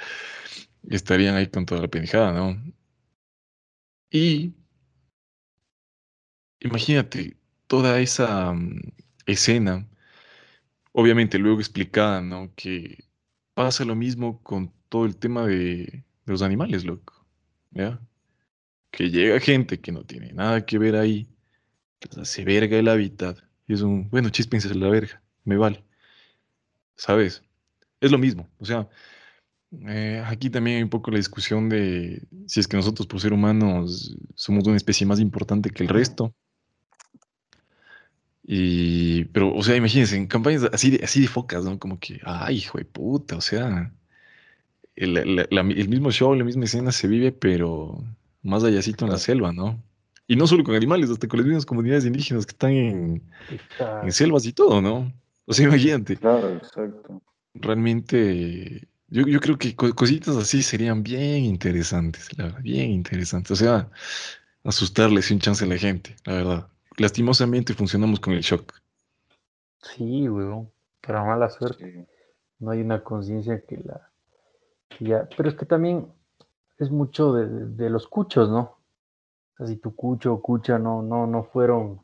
[0.90, 2.62] estarían ahí con toda la pendejada, ¿no?
[4.10, 4.54] Y
[6.60, 8.80] imagínate toda esa mm,
[9.26, 9.88] escena,
[10.92, 12.52] obviamente luego explicada, ¿no?
[12.56, 13.04] Que
[13.54, 17.26] pasa lo mismo con todo el tema de, los animales, loco,
[17.70, 18.00] ¿ya?
[18.90, 21.28] Que llega gente que no tiene nada que ver ahí,
[22.10, 25.84] se hace verga el hábitat, y es un, bueno, chispense la verga, me vale,
[26.96, 27.42] ¿sabes?
[28.00, 28.88] Es lo mismo, o sea,
[29.86, 33.32] eh, aquí también hay un poco la discusión de si es que nosotros por ser
[33.32, 36.34] humanos somos una especie más importante que el resto.
[38.50, 41.78] Y, pero, o sea, imagínense, en campañas así de, así de focas, ¿no?
[41.78, 43.92] Como que, ay, hijo de puta, o sea,
[44.96, 48.02] el, el mismo show, la misma escena se vive, pero
[48.48, 49.82] más allácito en la selva, ¿no?
[50.26, 53.22] Y no solo con animales, hasta con las mismas comunidades indígenas que están en,
[54.02, 55.12] en selvas y todo, ¿no?
[55.46, 56.16] O sea, imagínate.
[56.16, 57.22] Claro, exacto.
[57.54, 63.50] Realmente yo, yo creo que cositas así serían bien interesantes, la verdad, bien interesantes.
[63.52, 63.90] O sea,
[64.64, 66.68] asustarles un chance a la gente, la verdad.
[66.98, 68.74] Lastimosamente funcionamos con el shock.
[69.82, 70.70] Sí, weón.
[71.00, 72.06] Para mala suerte.
[72.58, 74.10] No hay una conciencia que la.
[75.00, 75.26] ya.
[75.36, 76.06] Pero es que también
[76.78, 78.78] es mucho de, los cuchos, ¿no?
[79.54, 82.00] O sea, si tu cucho o cucha no, no, no fueron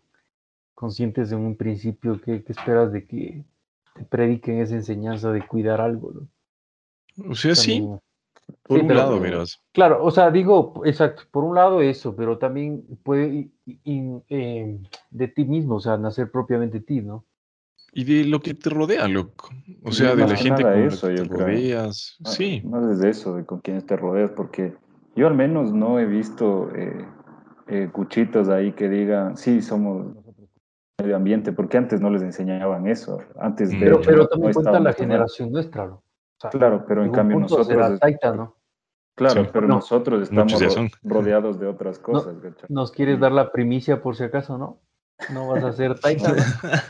[0.75, 3.45] conscientes en un principio, ¿qué, qué esperas de que
[3.95, 6.13] te prediquen esa enseñanza de cuidar algo?
[6.13, 7.31] ¿no?
[7.31, 7.87] O sea, sí.
[8.63, 9.63] Por un lado, verás.
[9.73, 13.49] Claro, o sea, digo, exacto, por un lado eso, pero también puede
[13.85, 17.25] em, de ti mismo, o sea, nacer propiamente ti, ¿no?
[17.94, 19.50] Y de lo que te rodea, loco.
[19.85, 22.16] O sea, de la gente con eso, que te rodeas.
[22.24, 22.62] sí.
[22.64, 24.74] Más desde eso, de con quienes te rodeas, porque
[25.14, 27.07] yo al menos no he visto eh,
[27.68, 30.16] eh, cuchitos ahí que digan, sí, somos
[31.00, 33.18] medio ambiente, porque antes no les enseñaban eso.
[33.38, 36.02] Antes de pero, pero también cuenta la generación nuestra, ¿no?
[36.50, 37.98] claro, pero en cambio nosotros...
[39.16, 40.61] Claro, pero nosotros estamos
[41.04, 42.35] rodeados de otras cosas.
[42.68, 44.80] ¿Nos quieres dar la primicia por si acaso, no?
[45.33, 46.35] No vas a ser taita.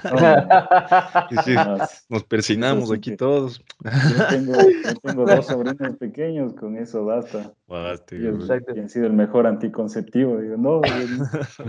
[2.09, 3.63] nos persinamos aquí todos.
[3.83, 4.53] Yo tengo,
[5.27, 7.53] dos sobrinos pequeños, con eso basta.
[7.67, 8.17] Basta.
[8.17, 10.39] Y, han sido el mejor anticonceptivo.
[10.39, 10.81] Digo, no,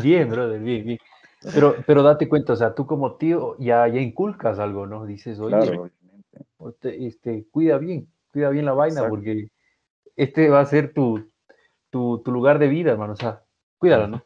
[0.01, 0.99] bien, brother, bien, bien.
[1.53, 5.05] Pero, pero date cuenta, o sea, tú como tío ya, ya inculcas algo, ¿no?
[5.05, 5.79] Dices, oye,
[6.83, 9.49] este, cuida bien, cuida bien la vaina, porque
[10.15, 11.29] este va a ser tu,
[11.91, 13.13] tu, lugar de vida, hermano.
[13.13, 13.43] O sea,
[13.77, 14.24] cuídala, ¿no?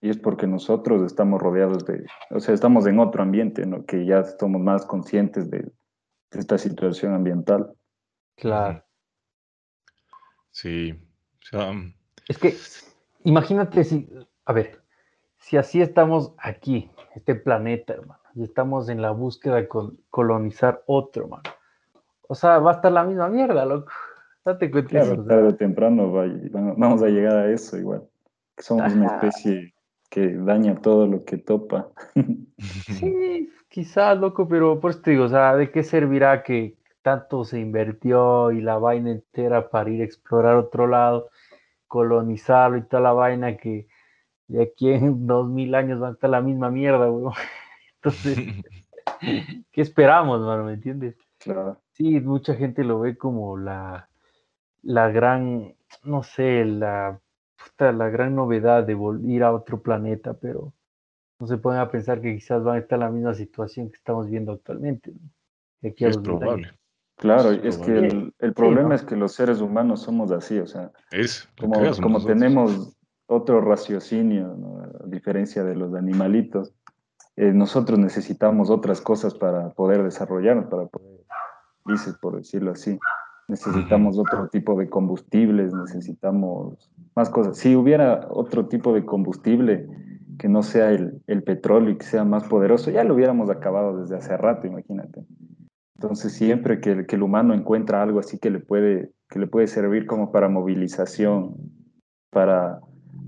[0.00, 3.84] Y es porque nosotros estamos rodeados de, o sea, estamos en otro ambiente, ¿no?
[3.84, 5.70] Que ya estamos más conscientes de,
[6.32, 7.72] esta situación ambiental.
[8.36, 8.84] Claro.
[10.50, 10.94] Sí.
[11.52, 11.94] Mm.
[12.28, 12.54] Es que,
[13.24, 14.08] imagínate si,
[14.44, 14.82] a ver,
[15.38, 19.68] si así estamos aquí, este planeta, hermano y estamos en la búsqueda de
[20.10, 21.42] colonizar otro, mano.
[22.28, 23.90] O sea, va a estar la misma mierda, loco.
[24.44, 24.90] Date cuenta.
[24.90, 26.12] Claro, tarde o temprano
[26.76, 28.02] vamos a llegar a eso igual.
[28.58, 29.74] Somos una especie
[30.16, 31.88] que daña todo lo que topa.
[32.58, 37.44] Sí, quizás, loco, pero por eso te digo, o sea, ¿de qué servirá que tanto
[37.44, 41.28] se invirtió y la vaina entera para ir a explorar otro lado,
[41.86, 43.88] colonizarlo y toda la vaina que
[44.48, 47.34] de aquí en dos mil años va a estar la misma mierda, weón?
[47.96, 48.38] Entonces,
[49.70, 50.64] ¿qué esperamos, mano?
[50.64, 51.14] ¿Me entiendes?
[51.36, 51.78] Claro.
[51.92, 54.08] Sí, mucha gente lo ve como la,
[54.82, 55.74] la gran,
[56.04, 57.20] no sé, la,
[57.78, 60.72] la gran novedad de ir a otro planeta, pero
[61.38, 63.96] no se pueden a pensar que quizás van a estar en la misma situación que
[63.96, 65.12] estamos viendo actualmente.
[65.82, 66.70] es probable.
[67.18, 71.48] Claro, es, que el, problema es que los seres humanos somos así, o sea, es,
[71.58, 72.94] como, como tenemos
[73.26, 74.54] otro raciocinio,
[75.02, 76.74] a diferencia de los animalitos,
[77.36, 81.20] eh, nosotros necesitamos otras cosas para poder desarrollarnos, para poder,
[81.86, 82.98] dices, por decirlo así.
[83.48, 87.56] Necesitamos otro tipo de combustibles, necesitamos más cosas.
[87.56, 89.88] Si hubiera otro tipo de combustible
[90.38, 94.00] que no sea el, el petróleo y que sea más poderoso, ya lo hubiéramos acabado
[94.00, 95.24] desde hace rato, imagínate.
[95.94, 99.66] Entonces, siempre que, que, el humano encuentra algo así que le puede, que le puede
[99.66, 101.54] servir como para movilización,
[102.30, 102.80] para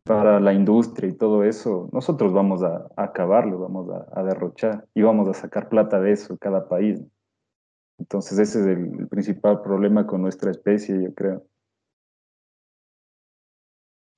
[0.09, 5.29] para la industria y todo eso, nosotros vamos a, acabarlo, vamos a, derrochar y vamos
[5.29, 7.05] a sacar plata de eso cada país.
[7.99, 11.47] Entonces ese es el, principal problema con nuestra especie, yo creo.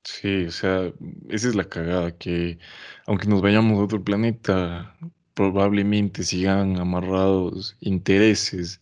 [0.04, 0.92] Sí, o sea,
[1.28, 2.58] esa es la cagada, que
[3.06, 4.96] aunque nos vayamos a otro planeta,
[5.34, 8.80] probablemente sigan amarrados intereses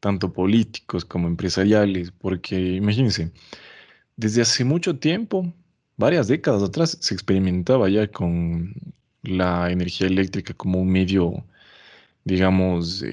[0.00, 3.32] tanto políticos como empresariales, porque imagínense,
[4.16, 5.52] desde hace mucho tiempo,
[5.96, 8.74] varias décadas atrás, se experimentaba ya con
[9.22, 11.44] la energía eléctrica como un medio,
[12.24, 13.04] digamos,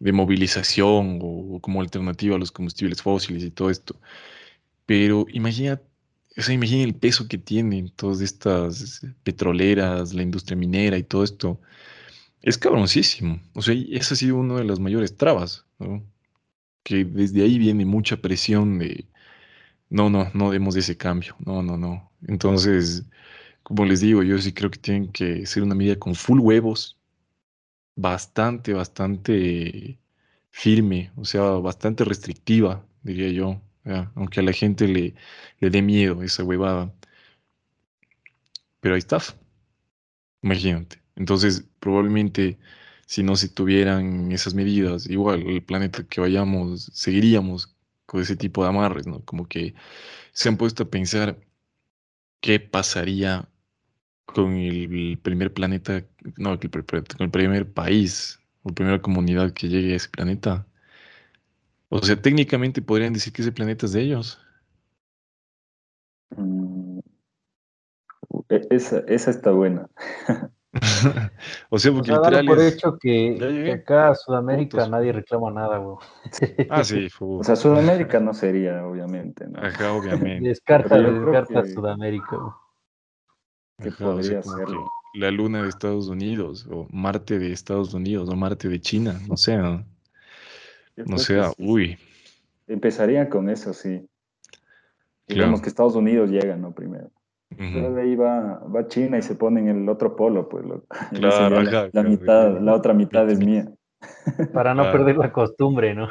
[0.00, 3.96] de movilización o, como alternativa a los combustibles fósiles y todo esto.
[4.86, 5.80] Pero imagina,
[6.36, 11.24] o sea, imagina el peso que tienen todas estas petroleras, la industria minera y todo
[11.24, 11.60] esto.
[12.42, 13.40] Es cabroncísimo.
[13.54, 15.66] O sea, esa ha sido una de las mayores trabas.
[16.82, 19.06] Que desde ahí viene mucha presión de,
[19.90, 21.36] no, no, no demos ese cambio.
[21.44, 22.10] No, no, no.
[22.26, 23.04] Entonces,
[23.62, 26.98] como les digo, yo sí creo que tienen que ser una medida con full huevos,
[27.96, 29.98] bastante, bastante
[30.50, 33.60] firme, o sea, bastante restrictiva, diría yo,
[34.14, 35.14] aunque a la gente le,
[35.60, 36.92] le dé miedo esa huevada.
[38.80, 39.18] Pero ahí está,
[40.42, 41.00] imagínate.
[41.16, 42.58] Entonces, probablemente
[43.06, 47.74] si no se tuvieran esas medidas, igual el planeta que vayamos, seguiríamos
[48.06, 49.24] con ese tipo de amarres, ¿no?
[49.24, 49.74] Como que
[50.32, 51.38] se han puesto a pensar
[52.40, 53.49] qué pasaría
[54.32, 56.04] con el, primer planeta,
[56.36, 60.66] no, con el primer país o primera comunidad que llegue a ese planeta.
[61.88, 64.38] O sea, técnicamente podrían decir que ese planeta es de ellos.
[66.36, 67.00] Mm,
[68.48, 69.88] e, esa, esa está buena.
[71.70, 75.96] o sea, porque literal por hecho que, acá Sudamérica nadie reclama nada, güey.
[76.70, 77.08] ah, sí.
[77.20, 79.46] O sea, Sudamérica no sería, obviamente.
[79.56, 80.48] Acá, obviamente.
[80.48, 82.52] Descarta, descarta Sudamérica, güey.
[83.82, 84.66] Que podría ser.
[85.14, 89.36] La luna de Estados Unidos, o Marte de Estados Unidos, o Marte de China, no
[89.36, 89.84] sé, no,
[90.96, 91.98] no sea, uy.
[92.68, 94.06] Empezaría con eso, sí.
[95.26, 96.72] Digamos que Estados Unidos llega, ¿no?
[96.72, 97.10] Primero.
[97.56, 100.64] Pero de ahí va, va China y se pone en el otro polo, pues.
[101.12, 103.68] claro, la, mitad, la otra mitad es mía.
[104.52, 106.08] Para no perder la costumbre, ¿no?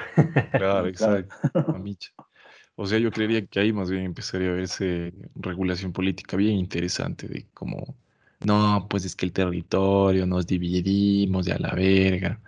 [0.51, 1.33] Claro, exacto.
[2.81, 7.27] O sea, yo creería que ahí más bien empezaría a verse regulación política bien interesante
[7.27, 7.97] de cómo,
[8.45, 12.39] no, pues es que el territorio nos dividimos de a la verga.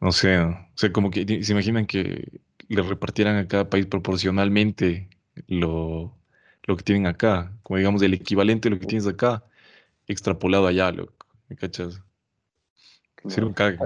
[0.00, 5.08] No sé, o sea, como que se imaginan que le repartieran a cada país proporcionalmente
[5.48, 6.16] lo,
[6.62, 9.42] lo que tienen acá, como digamos el equivalente de lo que tienes acá,
[10.06, 12.00] extrapolado allá, loco, ¿me cachas?
[13.26, 13.78] Ser un cague.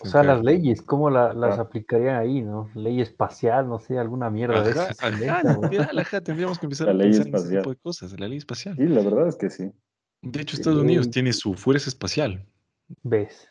[0.00, 2.70] O sea, las leyes, ¿cómo las aplicarían ahí, no?
[2.74, 5.02] Ley espacial, no sé, alguna mierda de esas.
[5.02, 8.76] Ajá, tendríamos que empezar a pensar en ese tipo de cosas, la ley espacial.
[8.76, 9.72] Sí, la verdad es que sí.
[10.22, 12.44] De hecho, Estados Unidos tiene su fuerza espacial.
[13.02, 13.48] ¿Ves?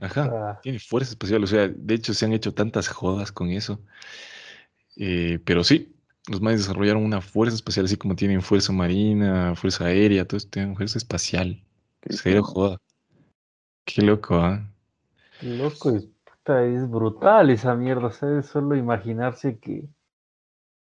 [0.00, 0.60] Ajá, ah.
[0.62, 3.80] tiene fuerza espacial, o sea, de hecho se han hecho tantas jodas con eso.
[4.96, 5.94] Eh, pero sí,
[6.28, 10.50] los más desarrollaron una fuerza espacial, así como tienen fuerza marina, fuerza aérea, todo esto
[10.50, 11.62] tienen fuerza espacial.
[12.10, 12.78] Cero joda.
[13.84, 14.73] Qué loco, ¿ah?
[15.42, 16.08] Loco, es,
[16.46, 18.46] es brutal esa mierda, ¿sabes?
[18.46, 19.88] Solo imaginarse que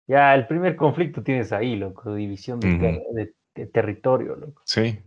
[0.06, 3.34] ya el primer conflicto tienes ahí, loco, división de,
[3.72, 4.62] territorio, loco.
[4.64, 4.98] Sí.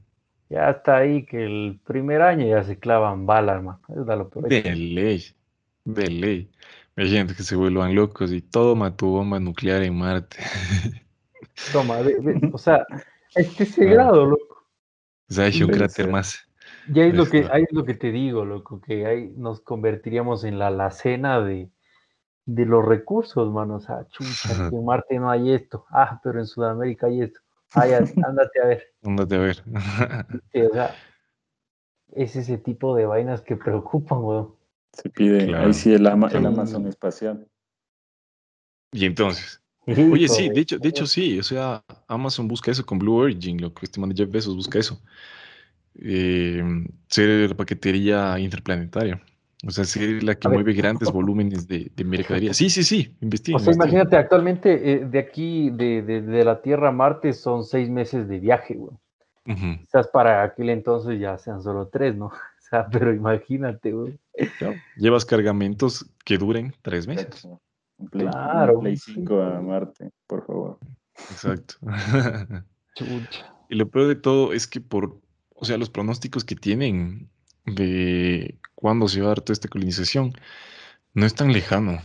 [0.49, 3.77] Ya está ahí que el primer año ya se clavan balas, man.
[3.89, 5.23] Es lo De ley,
[5.83, 6.51] de ley.
[6.95, 10.37] Hay gente que se vuelvan locos y toma tu bomba nuclear en Marte.
[11.71, 11.99] Toma,
[12.53, 12.85] o sea,
[13.35, 14.65] es que ese grado, loco.
[15.29, 16.47] O sea, hay un cráter más.
[16.91, 20.43] Ya es lo que, ahí es lo que te digo, loco, que ahí nos convertiríamos
[20.43, 21.69] en la alacena de,
[22.45, 23.75] de los recursos, mano.
[23.75, 25.85] O sea, chucha, en Marte no hay esto.
[25.89, 27.39] Ah, pero en Sudamérica hay esto.
[27.73, 27.85] Ah,
[28.27, 28.83] ándate a ver.
[29.03, 29.63] Ándate a ver.
[29.67, 30.95] o sea,
[32.13, 34.55] es ese tipo de vainas que preocupan, weón.
[34.93, 37.47] Se pide, ahí sí el, Amazon espacial.
[38.93, 39.61] Y entonces.
[39.87, 43.61] Oye, sí, de hecho, de hecho sí, o sea, Amazon busca eso con Blue Origin,
[43.61, 44.99] lo que este man de Jeff Bezos busca eso.
[45.99, 46.63] Eh,
[47.07, 49.21] ser paquetería interplanetaria.
[49.65, 52.53] O sea, ser la que mueve grandes volúmenes de, mercadería.
[52.53, 53.57] Sí, sí, sí, investiga.
[53.57, 57.89] O sea, imagínate, actualmente eh, de aquí, de, de, la Tierra a Marte, son seis
[57.89, 58.95] meses de viaje, güey.
[59.45, 62.31] Quizás para aquel entonces ya sean solo tres, ¿no?
[62.65, 64.19] O sea, pero imagínate, güey.
[64.97, 67.47] Llevas cargamentos que duren tres meses.
[68.09, 68.79] claro.
[68.79, 70.79] Play 5 a Marte, por favor.
[71.29, 71.75] Exacto.
[73.69, 75.19] y lo peor de todo es que por
[75.55, 77.29] o sea, los pronósticos que tienen
[77.65, 80.33] de cuándo se va a dar toda esta colonización
[81.13, 81.99] no es tan lejano.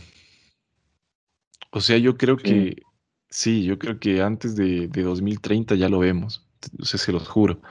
[1.71, 2.81] O sea, yo creo que
[3.29, 6.45] sí, yo creo que antes de, 2030 ya lo vemos.
[6.79, 7.61] O sea, se los juro.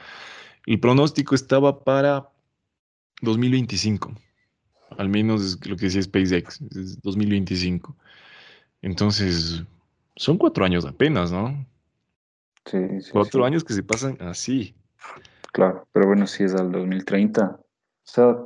[0.66, 2.31] El pronóstico estaba para
[3.22, 4.14] 2025.
[4.99, 7.97] Al menos lo que decía SpaceX, es 2025.
[8.83, 9.62] Entonces,
[10.16, 11.66] son cuatro años apenas, ¿no?
[12.66, 14.74] Sí, sí Cuatro años que se pasan así.
[15.53, 17.59] Claro, pero bueno, si es al 2030.
[17.59, 17.62] O
[18.05, 18.36] sea,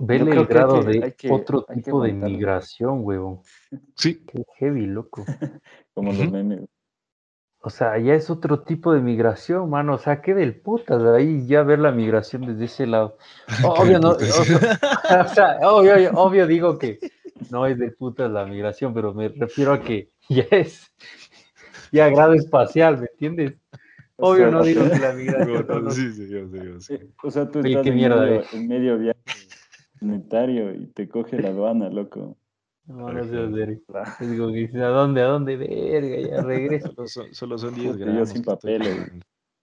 [0.00, 3.40] Vele el grado de otro tipo de migración, huevón.
[3.96, 4.24] Sí.
[4.26, 5.24] Qué heavy, loco.
[5.94, 6.60] Como los memes.
[7.60, 9.94] O sea, ya es otro tipo de migración, mano.
[9.94, 13.18] O sea, qué del putas ahí ya ver la migración desde ese lado.
[13.64, 14.10] Obvio, no.
[14.10, 17.00] O sea, obvio, obvio digo que
[17.50, 20.92] no es de putas la migración, pero me refiero a que ya es
[21.90, 23.54] ya grado espacial, ¿me entiendes?
[24.20, 25.90] Obvio no digo que la migración.
[25.92, 27.08] Sí, sí, yo sé, yo sé.
[27.22, 29.20] O sea, tú estás en, medio, en medio viaje
[30.00, 32.36] monetario y te coge la aduana, loco.
[32.86, 33.80] No, no sé hacer.
[34.20, 34.48] Digo,
[34.84, 35.22] ¿a dónde?
[35.22, 35.56] ¿A dónde?
[35.56, 36.94] Verga, ya regreso.
[37.32, 38.18] Solo son, 10 gramos.
[38.18, 39.12] Yo sin papeles.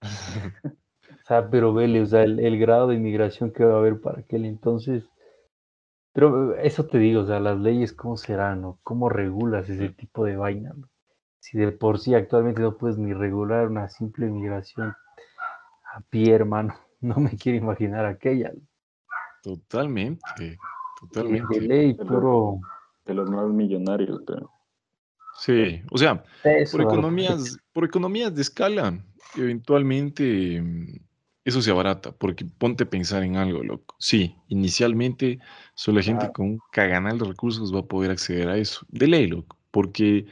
[0.01, 3.99] o sea, pero vele, o sea, el, el, grado de inmigración que va a haber
[3.99, 5.10] para aquel entonces.
[6.14, 8.62] Pero eso te digo, o sea, las leyes, ¿cómo serán?
[8.62, 8.80] ¿no?
[8.84, 10.72] ¿Cómo regulas ese tipo de vaina?
[10.74, 10.88] ¿no?
[11.45, 14.95] Si de por sí actualmente no puedes ni regular una simple inmigración
[15.93, 18.51] a pie, hermano, no me quiero imaginar aquella.
[19.43, 20.57] Totalmente,
[20.99, 21.59] totalmente.
[21.59, 22.57] De ley, puro
[23.05, 24.23] de los más millonarios.
[24.25, 24.49] Pero...
[25.37, 26.23] Sí, o sea,
[26.71, 28.99] por economías, por economías de escala,
[29.35, 30.63] eventualmente
[31.43, 33.95] eso se abarata, porque ponte a pensar en algo, loco.
[33.99, 35.37] Sí, inicialmente
[35.75, 38.83] solo la gente con un caganal de recursos va a poder acceder a eso.
[38.89, 40.25] De ley, loco, porque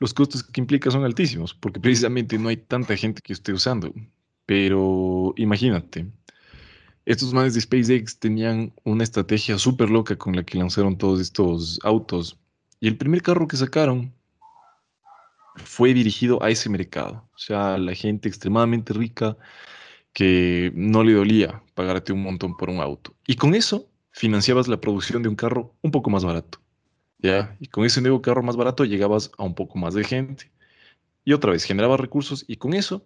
[0.00, 3.92] los costos que implica son altísimos, porque precisamente no hay tanta gente que esté usando.
[4.46, 6.10] Pero imagínate,
[7.04, 11.78] estos manes de SpaceX tenían una estrategia súper loca con la que lanzaron todos estos
[11.84, 12.38] autos.
[12.80, 14.12] Y el primer carro que sacaron
[15.56, 17.28] fue dirigido a ese mercado.
[17.34, 19.36] O sea, la gente extremadamente rica
[20.14, 23.14] que no le dolía pagarte un montón por un auto.
[23.26, 26.58] Y con eso financiabas la producción de un carro un poco más barato.
[27.22, 27.56] ¿Ya?
[27.60, 30.50] Y con ese nuevo carro más barato llegabas a un poco más de gente.
[31.24, 33.04] Y otra vez, generabas recursos y con eso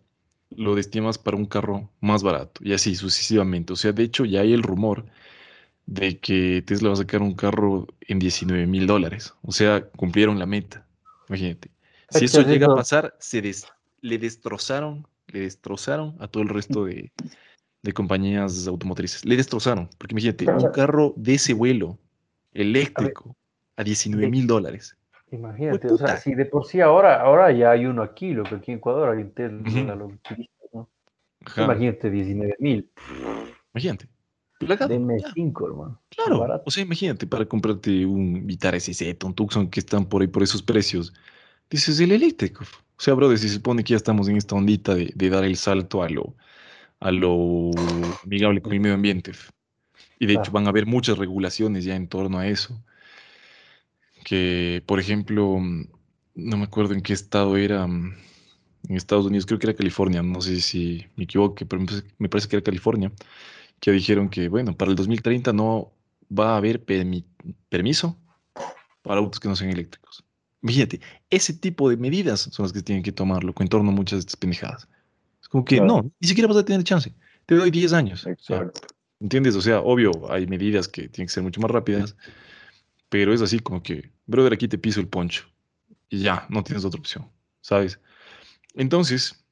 [0.50, 3.72] lo destinas para un carro más barato y así sucesivamente.
[3.72, 5.04] O sea, de hecho ya hay el rumor
[5.86, 9.34] de que Tesla va a sacar un carro en 19 mil dólares.
[9.42, 10.86] O sea, cumplieron la meta.
[11.28, 11.70] Imagínate.
[12.10, 13.42] Si eso llega a pasar, se
[14.00, 17.12] le destrozaron, le destrozaron a todo el resto de,
[17.92, 19.24] compañías automotrices.
[19.24, 19.90] Le destrozaron.
[19.98, 21.98] Porque imagínate, un carro de ese vuelo
[22.52, 23.36] eléctrico
[23.76, 24.96] a 19 mil dólares.
[25.30, 28.54] Imagínate, o sea, si de por sí ahora, ahora ya hay uno aquí, lo que
[28.56, 30.12] aquí en Ecuador hay un Tesla, lo
[30.72, 30.88] ¿no?
[31.56, 32.88] Imagínate, 19 mil.
[33.74, 34.08] Imagínate.
[34.88, 36.00] Deme 5, hermano.
[36.08, 40.28] Claro, o sea, imagínate para comprarte un Vitara SZ, un Tucson que están por ahí
[40.28, 41.12] por esos precios.
[41.68, 42.64] Dices, el eléctrico.
[42.96, 45.44] O sea, brother, si se supone que ya estamos en esta ondita de, de dar
[45.44, 46.34] el salto a lo,
[47.00, 47.70] a lo
[48.24, 49.32] amigable con el medio ambiente.
[50.20, 52.80] Y de hecho van a haber muchas regulaciones ya en torno a eso
[54.24, 55.88] que, por ejemplo, mm,
[56.34, 58.14] no me acuerdo en qué estado era, mm,
[58.88, 61.82] en Estados Unidos, creo que era California, no sé si me equivoco, pero
[62.18, 63.12] me parece que era California,
[63.80, 65.92] que dijeron que, bueno, para el 2030 no
[66.36, 66.84] va a haber
[67.68, 68.18] permiso
[69.02, 70.24] para autos que no sean eléctricos.
[70.62, 74.18] Fíjate, ese tipo de medidas son las que tienen que tomarlo en torno a muchas
[74.18, 74.88] de estas pendejadas.
[75.42, 77.14] Es como que no, ni siquiera vas a tener chance.
[77.44, 78.26] Te doy 10 años.
[78.26, 78.80] Exacto.
[79.20, 79.54] ¿Entiendes?
[79.56, 82.16] O sea, obvio, hay medidas que tienen que ser mucho más rápidas,
[83.08, 85.46] pero es así como que, brother, aquí te piso el poncho
[86.08, 87.30] y ya, no tienes otra opción,
[87.60, 88.00] ¿sabes?
[88.74, 89.44] Entonces,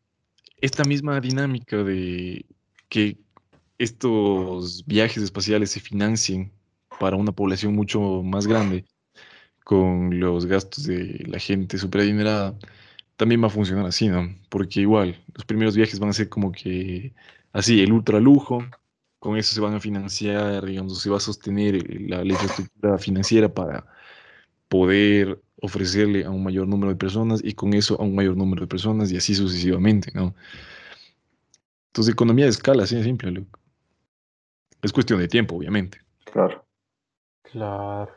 [0.61, 2.45] esta misma dinámica de
[2.89, 3.19] que
[3.79, 6.53] estos viajes espaciales se financien
[7.01, 8.85] para una población mucho más grande
[9.65, 12.57] con los gastos de la gente super adinerada,
[13.17, 14.35] también va a funcionar así, ¿no?
[14.49, 17.13] Porque igual, los primeros viajes van a ser como que
[17.53, 18.65] así, el ultra lujo,
[19.23, 23.87] con eso se van a financiar, digamos, se va a sostener la, infraestructura financiera para
[24.69, 28.63] poder ofrecerle a un mayor número de personas y con eso a un mayor número
[28.63, 30.35] de personas y así sucesivamente, ¿no?
[31.87, 33.61] Entonces, economía de escala, así de simple, Luke.
[34.83, 35.99] Es cuestión de tiempo, obviamente.
[36.25, 36.65] Claro.
[37.43, 38.11] Claro.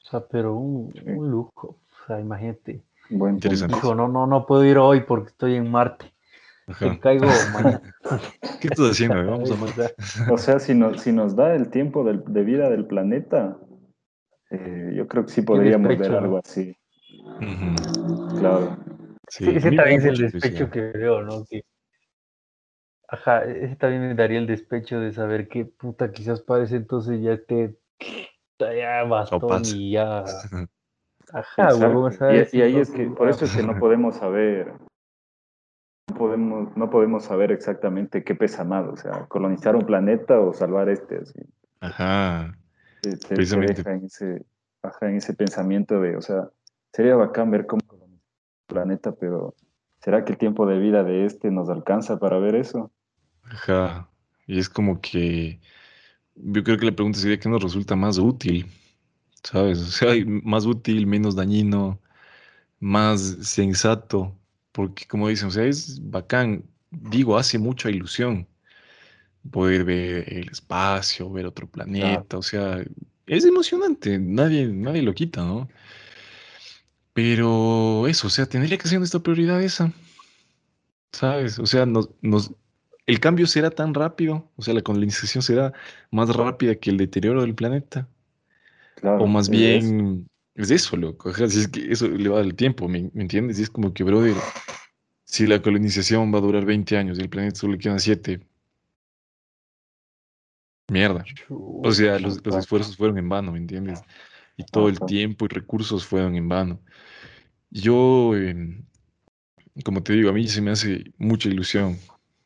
[0.00, 0.92] O sea, pero un,
[1.28, 1.80] lujo.
[1.90, 2.84] O sea, imagínate.
[3.10, 3.74] Buen Interesante.
[3.74, 6.13] Dijo, no, no, no puedo ir hoy porque estoy en Marte.
[7.00, 7.82] Caigo mañana.
[8.60, 9.24] ¿Qué estás haciendo?
[9.30, 13.58] Vamos a O sea, si, no, si nos da el tiempo de, vida del planeta,
[14.50, 16.76] eh, yo creo que sí podríamos ver algo así.
[18.38, 18.76] Claro.
[19.28, 21.44] Sí, ese también es el despecho que veo, ¿no?
[21.48, 21.64] Que,
[23.08, 27.22] ajá, ese también me daría el despecho de saber que puta, quizás para ese entonces
[27.22, 27.78] ya esté
[28.58, 30.24] ya bastón y ya.
[31.32, 31.70] Ajá,
[32.52, 34.74] y, y ahí es que, por eso es que no podemos saber
[36.14, 40.88] podemos, no podemos saber exactamente qué pesa más, o sea, colonizar un planeta o salvar
[40.88, 41.18] este.
[41.18, 41.40] Así.
[41.80, 42.56] Ajá.
[43.28, 43.82] Precisamente.
[43.90, 44.44] en ese,
[45.02, 46.48] en ese pensamiento de, o sea,
[46.92, 49.54] sería bacán ver cómo colonizar un planeta, pero
[50.00, 52.90] ¿será que el tiempo de vida de este nos alcanza para ver eso?
[53.42, 54.08] Ajá.
[54.46, 55.60] Y es como que
[56.36, 58.66] yo creo que la pregunta sería qué nos resulta más útil,
[59.42, 59.80] ¿sabes?
[59.80, 62.00] O sea, más útil, menos dañino,
[62.80, 64.36] más sensato,
[64.74, 68.48] porque como dicen, o sea, es bacán, digo, hace mucha ilusión
[69.48, 72.82] poder ver el espacio, ver otro planeta, o sea,
[73.26, 75.68] es emocionante, nadie, nadie lo quita, ¿no?
[77.12, 79.92] Pero eso, o sea, tendría que ser nuestra prioridad esa,
[81.12, 81.60] ¿sabes?
[81.60, 82.50] O sea, nos, nos,
[83.06, 85.72] el cambio será tan rápido, o sea, la colonización será
[86.10, 88.08] más rápida que el deterioro del planeta.
[89.04, 90.70] o más bien, es.
[90.70, 91.32] eso, loco.
[91.34, 93.58] Si es que eso le va a dar el tiempo, ¿me, entiendes?
[93.58, 94.34] Y es como que, brother,
[95.24, 98.40] si la colonización va a durar 20 años y el planeta solo le quedan 7,
[100.88, 101.24] mierda.
[101.48, 104.00] O sea, los, esfuerzos fueron en vano, ¿me entiendes?
[104.56, 106.80] Y todo el tiempo y recursos fueron en vano.
[107.70, 108.84] Yo, em,
[109.84, 111.98] como te digo, a mí se me hace mucha ilusión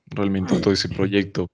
[0.06, 1.48] realmente todo ese proyecto.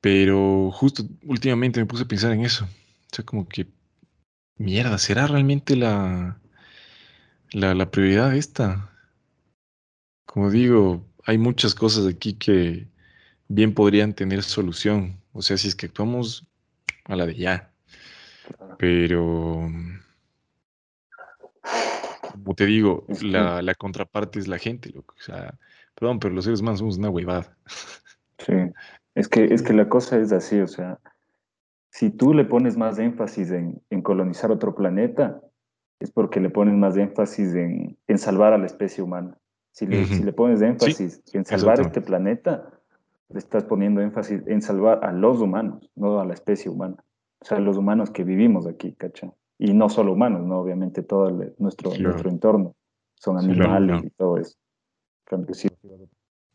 [0.00, 2.64] Pero justo últimamente me puse a pensar en eso.
[2.64, 3.66] O sea, como que,
[4.56, 6.38] mierda, ¿será realmente la,
[7.50, 8.90] la, la prioridad esta?
[10.26, 12.88] Como digo, hay muchas cosas aquí que
[13.48, 15.20] bien podrían tener solución.
[15.32, 16.46] O sea, si es que actuamos
[17.04, 17.70] a la de ya.
[18.78, 19.70] Pero,
[22.32, 25.14] como te digo, la, la contraparte es la gente, loco.
[25.18, 25.58] O sea,
[25.94, 27.56] Perdón, pero los seres humanos somos una huevada.
[28.38, 28.52] Sí,
[29.14, 30.98] es que, es que la cosa es así, o sea,
[31.94, 35.40] si tú le pones más énfasis en, colonizar otro planeta,
[36.00, 39.38] es porque le pones más énfasis en, salvar a la especie humana.
[39.70, 42.68] Si le, si le pones énfasis en salvar este planeta,
[43.28, 46.96] le estás poniendo énfasis en salvar a los humanos, no a la especie humana.
[47.40, 49.30] O sea, los humanos que vivimos aquí, ¿cachai?
[49.58, 50.58] Y no solo humanos, ¿no?
[50.58, 52.74] Obviamente todo nuestro, nuestro entorno.
[53.14, 54.56] Son animales y todo eso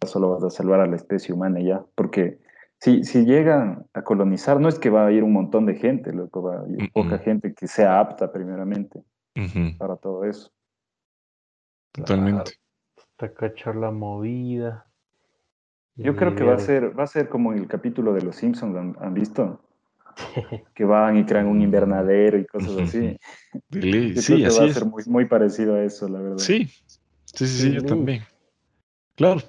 [0.05, 2.39] solo vas a salvar a la especie humana ya, porque
[2.79, 6.13] si, si llegan a colonizar, no es que va a ir un montón de gente,
[6.13, 9.03] loco, va a ir poca gente que sea apta primeramente
[9.77, 10.51] para todo eso.
[11.91, 12.53] Totalmente.
[12.97, 14.85] Hasta cachar la movida.
[15.95, 18.95] Yo creo que va a ser, va a ser como el capítulo de los Simpsons,
[18.99, 19.61] ¿han, visto?
[20.73, 23.17] que van y crean un invernadero y cosas así.
[23.71, 26.37] sí, así va a ser muy, muy parecido a eso, la verdad.
[26.37, 26.65] Sí,
[27.25, 28.23] sí, sí, sí yo también.
[29.15, 29.41] Claro.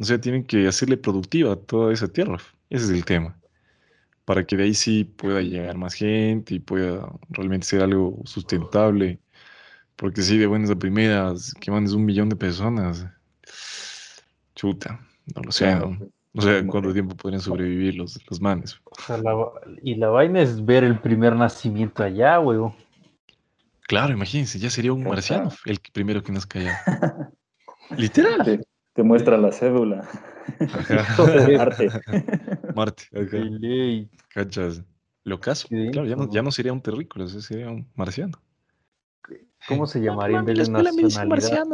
[0.00, 2.38] O sea, tienen que hacerle productiva toda esa tierra.
[2.70, 3.36] Ese es el tema.
[4.24, 9.18] Para que de ahí sí pueda llegar más gente y pueda realmente ser algo sustentable.
[9.96, 13.06] Porque sí, de buenas a primeras, que mandes un millón de personas.
[14.54, 15.00] Chuta,
[15.34, 15.74] no lo sé.
[15.74, 15.98] ¿no?
[16.32, 18.80] No sé cuánto tiempo podrían sobrevivir los, los manes.
[19.82, 22.76] y la vaina es ver el primer nacimiento allá, huevo.
[23.88, 26.78] Claro, imagínense, ya sería un marciano el primero que nazca allá.
[27.96, 28.64] Literal.
[28.92, 30.08] Te muestra la cédula.
[31.56, 31.88] Marte.
[32.74, 34.08] Marte.
[34.34, 34.82] ¿Cachas?
[35.24, 35.68] Lo caso.
[35.68, 38.38] Claro, ya no, ya no sería un terrícola, sería un marciano.
[39.68, 41.66] ¿Cómo se llamaría en vez de nacionalidad?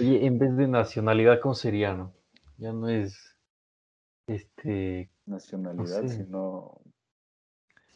[0.00, 2.14] Oye, en vez de nacionalidad, ¿cómo sería, no?
[2.56, 3.36] Ya no es
[4.26, 6.80] este nacionalidad, sino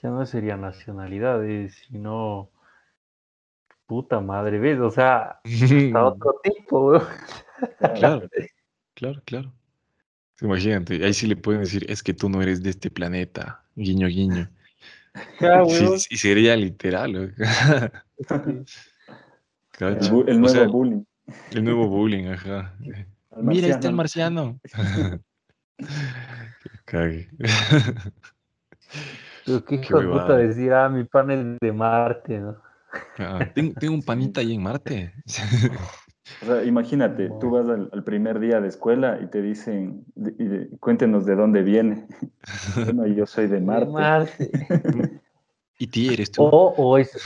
[0.03, 2.51] ya no sería nacionalidad, sino
[3.89, 4.79] puta madre, ¿ves?
[4.79, 7.03] O sea, hasta otro tipo,
[7.97, 8.29] Claro,
[8.95, 9.53] claro, claro.
[10.41, 14.07] Imagínate, ahí sí le pueden decir, es que tú no eres de este planeta, guiño,
[14.07, 14.49] guiño.
[15.41, 15.65] Ah,
[16.11, 17.35] y sería literal.
[19.81, 21.03] el, nuevo bullying.
[21.51, 22.77] El nuevo bullying, ajá.
[23.37, 24.61] Mira, este el marciano.
[26.85, 27.29] Cague.
[29.45, 32.68] Pero qué hijo de puta decir, ah, mi pan es de Marte, ¿no?
[33.19, 35.13] Ah, tengo, tengo, un panita ahí en Marte.
[36.43, 40.05] O sea, imagínate, tú vas al, primer día de escuela y te dicen,
[40.79, 42.07] cuéntenos de dónde viene.
[42.85, 44.51] bueno, yo soy de Marte.
[45.79, 46.43] y ti eres tú.
[46.43, 47.19] O, o, es,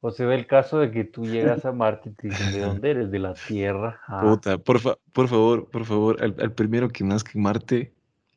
[0.00, 2.60] o se ve el caso de que tú llegas a Marte y te dicen, ¿de
[2.60, 3.10] dónde eres?
[3.10, 4.00] De la Tierra.
[4.08, 4.22] Ah.
[4.22, 4.80] Puta, por,
[5.12, 7.92] por favor, por favor, al, primero que nazca en Marte,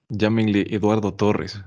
[0.09, 1.63] llámenle Eduardo Torres.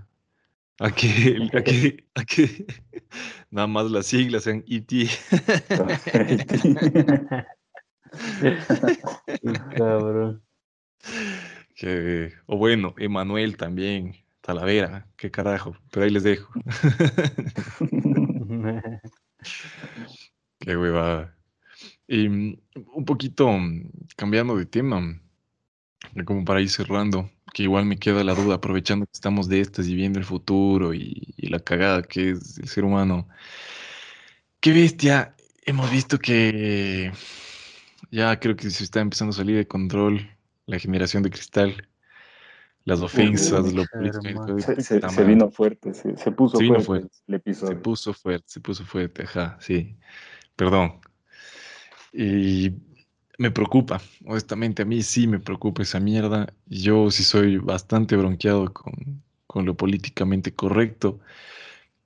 [0.79, 2.66] A que, a que, a que
[3.51, 5.09] nada más las siglas sean E.T.
[9.77, 10.43] Cabrón.
[12.47, 16.53] o bueno, Emanuel también, Talavera, qué carajo, pero ahí les dejo.
[20.61, 21.37] qué huevada.
[22.09, 22.59] Y mm,
[22.95, 25.20] un poquito mm, cambiando de tema,
[26.24, 29.88] como para ir cerrando, que igual me queda la duda, aprovechando que estamos de estas
[29.88, 33.26] y viendo el futuro y, y la cagada que es el ser humano.
[34.61, 35.34] Qué bestia,
[35.64, 37.11] hemos visto que
[38.11, 40.28] ya creo que se está empezando a salir de control
[40.66, 41.88] la generación de cristal.
[42.84, 47.72] las ofensas, lo se, se, vino fuerte, se, puso fuerte, el episodio.
[47.72, 49.96] Se puso fuerte, se puso fuerte, ajá, sí.
[50.57, 51.00] Perdón.
[52.12, 52.74] Y
[53.39, 56.53] me preocupa, honestamente, a mí sí me preocupa esa mierda.
[56.66, 61.20] Yo sí soy bastante bronqueado con, con lo políticamente correcto.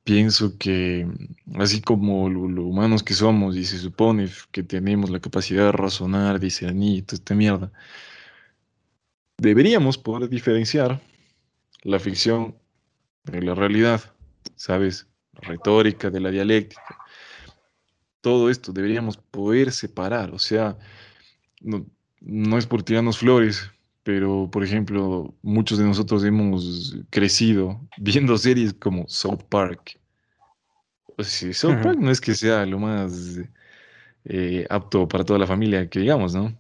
[0.05, 1.07] Pienso que
[1.57, 6.41] así como lo, humanos que somos y se supone que tenemos la capacidad de razonar,
[6.41, 7.73] discernir toda esta mierda,
[9.39, 11.01] deberíamos poder diferenciar
[11.83, 12.57] la ficción
[13.25, 14.01] de la realidad,
[14.57, 15.07] ¿sabes?
[15.33, 16.99] La retórica de la dialéctica.
[18.21, 20.77] Todo esto deberíamos poder separar, o sea,
[21.61, 21.87] no,
[22.21, 23.71] no es por tirarnos flores,
[24.03, 29.99] pero por ejemplo, muchos de nosotros hemos crecido viendo series como South Park.
[31.17, 33.39] O sea, South Park no es que sea lo más
[34.25, 36.59] eh, apto para toda la familia, que digamos, ¿no?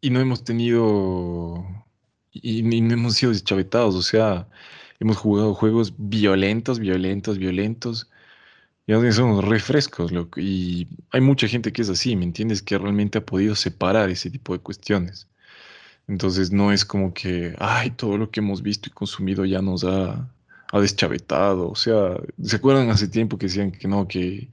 [0.00, 1.64] Y no hemos tenido.
[2.32, 4.48] Y, no hemos sido deschavetados, o sea,
[5.00, 8.10] hemos jugado juegos violentos, violentos, violentos.
[9.12, 10.40] Somos refrescos, loco.
[10.40, 12.62] Y hay mucha gente que es así, ¿me entiendes?
[12.62, 15.28] Que realmente ha podido separar ese tipo de cuestiones.
[16.08, 19.84] Entonces no es como que, ay, todo lo que hemos visto y consumido ya nos
[19.84, 20.30] ha,
[20.72, 21.70] ha deschavetado.
[21.70, 24.48] O sea, ¿se acuerdan hace tiempo que decían que no, que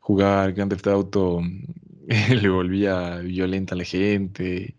[0.00, 1.42] jugar Grand Theft Auto
[2.28, 4.74] le volvía violenta a la gente.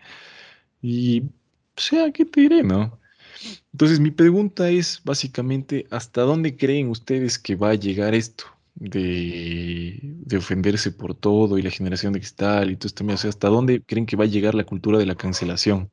[0.81, 2.99] Y, o sea, ¿qué te diré, no?
[3.73, 8.45] Entonces, mi pregunta es básicamente, ¿hasta dónde creen ustedes que va a llegar esto?
[8.77, 13.05] De, de ofenderse por todo y la generación de cristal y todo esto.
[13.05, 15.89] O sea, ¿hasta dónde creen que va a llegar la cultura de la cancelación?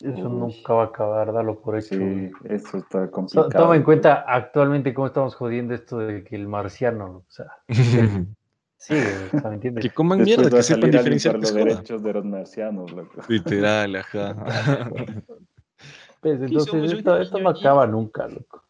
[0.00, 1.94] Eso nunca va a acabar, dalo por hecho.
[1.96, 3.48] Sí, eso está complicado.
[3.50, 7.46] Toma en cuenta actualmente cómo estamos jodiendo esto de que el marciano, o sea,
[8.78, 9.82] Sí, ¿me entiendes?
[9.82, 13.22] Que coman mierda, que sepan diferenciar los derechos de los marcianos, loco.
[13.28, 14.36] Literal, ajá.
[16.20, 18.64] Pues entonces esto, esto no acaba nunca, loco.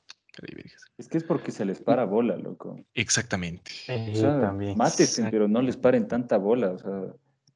[0.99, 2.79] Es que es porque se les para bola, loco.
[2.95, 3.71] Exactamente.
[3.89, 4.79] o sea, también.
[4.79, 6.71] Mátense, pero no les paren tanta bola.
[6.71, 7.15] O sea,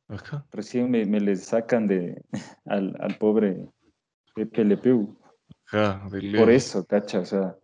[0.09, 0.47] Ajá.
[0.53, 2.23] recién me, me, les sacan de
[2.67, 3.67] al, al pobre
[4.35, 5.17] PLPU.
[5.73, 7.57] Ajá, Por eso, cacha, o sea.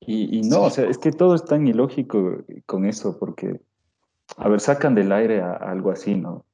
[0.00, 3.60] Y, y no, o sea, es que todo es tan ilógico con eso, porque
[4.36, 6.44] a ver, sacan del aire a, algo así, ¿no?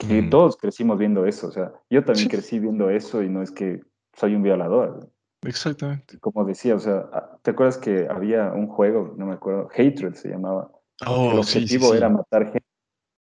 [0.00, 0.30] Y mm.
[0.30, 3.80] todos crecimos viendo eso, o sea, yo también crecí viendo eso y no es que
[4.14, 5.10] soy un violador.
[5.42, 6.18] Exactamente.
[6.18, 10.14] Como decía, o sea, ah, ¿te acuerdas que había un juego, no me acuerdo, Hatred
[10.14, 10.70] se llamaba?
[11.06, 12.66] Oh, el objetivo era matar gente.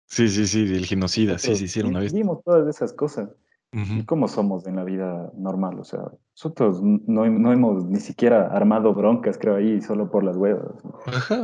[0.06, 2.12] Sí, sí, sí, del genocida, sí, sí, sí, una vez.
[2.12, 3.30] Vimos todas esas cosas.
[3.76, 5.80] ¿Y cómo somos en la vida normal?
[5.80, 6.00] O sea,
[6.36, 10.76] nosotros no, no, hemos ni siquiera armado broncas, creo, ahí solo por las huevas.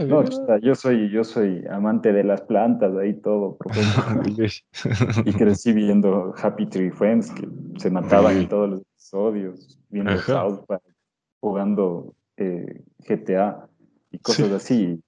[0.07, 0.24] no,
[0.59, 3.59] yo soy, yo soy amante de las plantas, ahí todo.
[5.24, 10.64] y crecí viendo Happy Tree Friends, que se mataban en todos los episodios, viendo South
[10.68, 10.85] Park,
[11.41, 13.68] jugando eh, GTA
[14.12, 15.03] y cosas así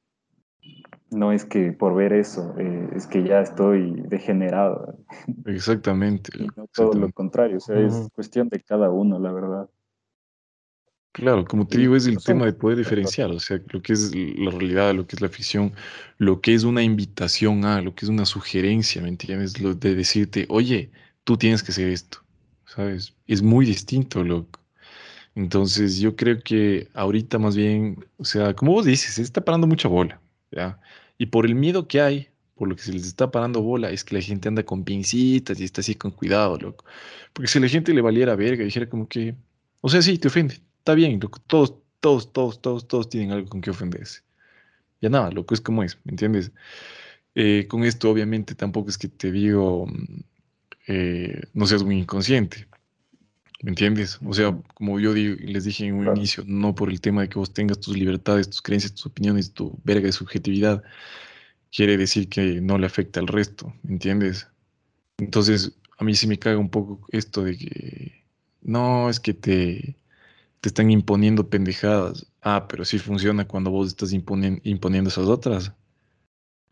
[1.13, 4.99] no es que por ver eso, eh, es que ya estoy degenerado.
[5.47, 6.33] Exactamente.
[6.75, 9.69] todo lo contrario, o sea, es cuestión de cada uno, la verdad.
[11.13, 14.15] Claro, como te digo, es el tema de poder diferenciar, o sea, lo que es
[14.15, 15.75] la realidad, lo que es la ficción,
[16.17, 19.61] lo que es una invitación a, lo que es una sugerencia, ¿me entiendes?
[19.61, 20.91] Lo de decirte, oye,
[21.25, 22.19] tú tienes que hacer esto,
[22.65, 23.15] ¿sabes?
[23.27, 24.59] Es muy distinto, loco.
[25.35, 29.67] Entonces, yo creo que ahorita más bien, o sea, como vos dices, se está parando
[29.67, 30.19] mucha bola,
[30.51, 30.81] ¿ya?
[31.23, 34.03] Y por el miedo que hay, por lo que se les está parando bola, es
[34.03, 36.85] que la gente anda con pincitas y está así con cuidado, loco.
[37.33, 39.37] Porque si la gente le valiera verga, dijera como que,
[39.83, 43.49] o sea, sí, te ofende, está bien, loco, todos, todos, todos, todos, todos tienen algo
[43.49, 44.23] con que ofenderse.
[45.01, 46.51] Ya nada, loco, es como es, ¿me entiendes?
[47.37, 49.87] Eh, con esto, obviamente, tampoco es que te digo,
[50.89, 52.67] eh, no seas muy inconsciente.
[53.63, 54.19] ¿Me entiendes?
[54.25, 57.39] O sea, como yo les dije en un inicio, no por el tema de que
[57.39, 60.83] vos tengas tus libertades, tus creencias, tus opiniones, tu verga de subjetividad,
[61.71, 64.49] quiere decir que no le afecta al resto, ¿me entiendes?
[65.19, 68.25] Entonces, a mí sí me caga un poco esto de que
[68.63, 69.97] no, es que te,
[70.61, 72.27] te están imponiendo pendejadas.
[72.43, 75.73] Ah, pero sí funciona cuando vos estás imponiendo esas otras.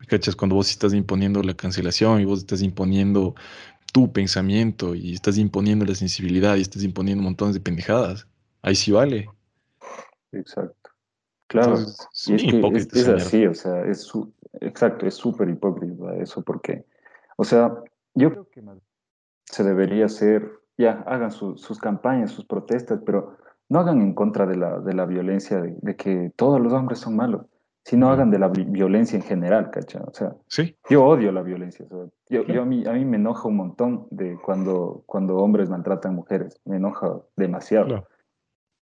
[0.07, 0.35] ¿Cachas?
[0.35, 3.35] Cuando vos estás imponiendo la cancelación y vos estás imponiendo
[3.91, 8.27] tu pensamiento y estás imponiendo la sensibilidad y estás imponiendo montones de pendejadas.
[8.61, 9.29] Ahí sí vale.
[10.31, 10.91] Exacto.
[11.47, 11.75] Claro,
[12.27, 16.85] y es, que es, así, o sea, es su, exacto, es súper hipócrita eso, porque,
[17.35, 17.75] o sea,
[18.13, 18.63] yo creo que
[19.43, 23.35] se debería hacer, ya, hagan sus campañas, sus protestas, pero
[23.67, 27.17] no hagan en contra de la, de la violencia, de, que todos los hombres son
[27.17, 27.45] malos.
[27.83, 30.01] Sino hagan de la violencia en general, ¿cachai?
[30.05, 30.75] O sea, ¿Sí?
[30.89, 31.85] yo odio la violencia.
[32.29, 36.15] yo, yo a, mí, a mí me enoja un montón de cuando, cuando hombres maltratan
[36.15, 38.07] mujeres, me enoja demasiado.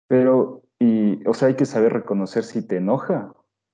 [0.07, 3.33] Pero, y, o sea, hay que saber reconocer si te enoja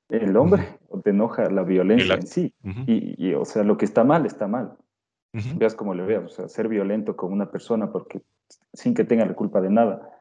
[0.10, 2.54] el hombre o te enoja la violencia en sí.
[2.86, 4.78] y, y, o sea, lo que está mal, está mal.
[5.58, 8.22] Veas como le veas, o sea, ser violento con una persona porque
[8.74, 10.15] sin que tenga la culpa de nada,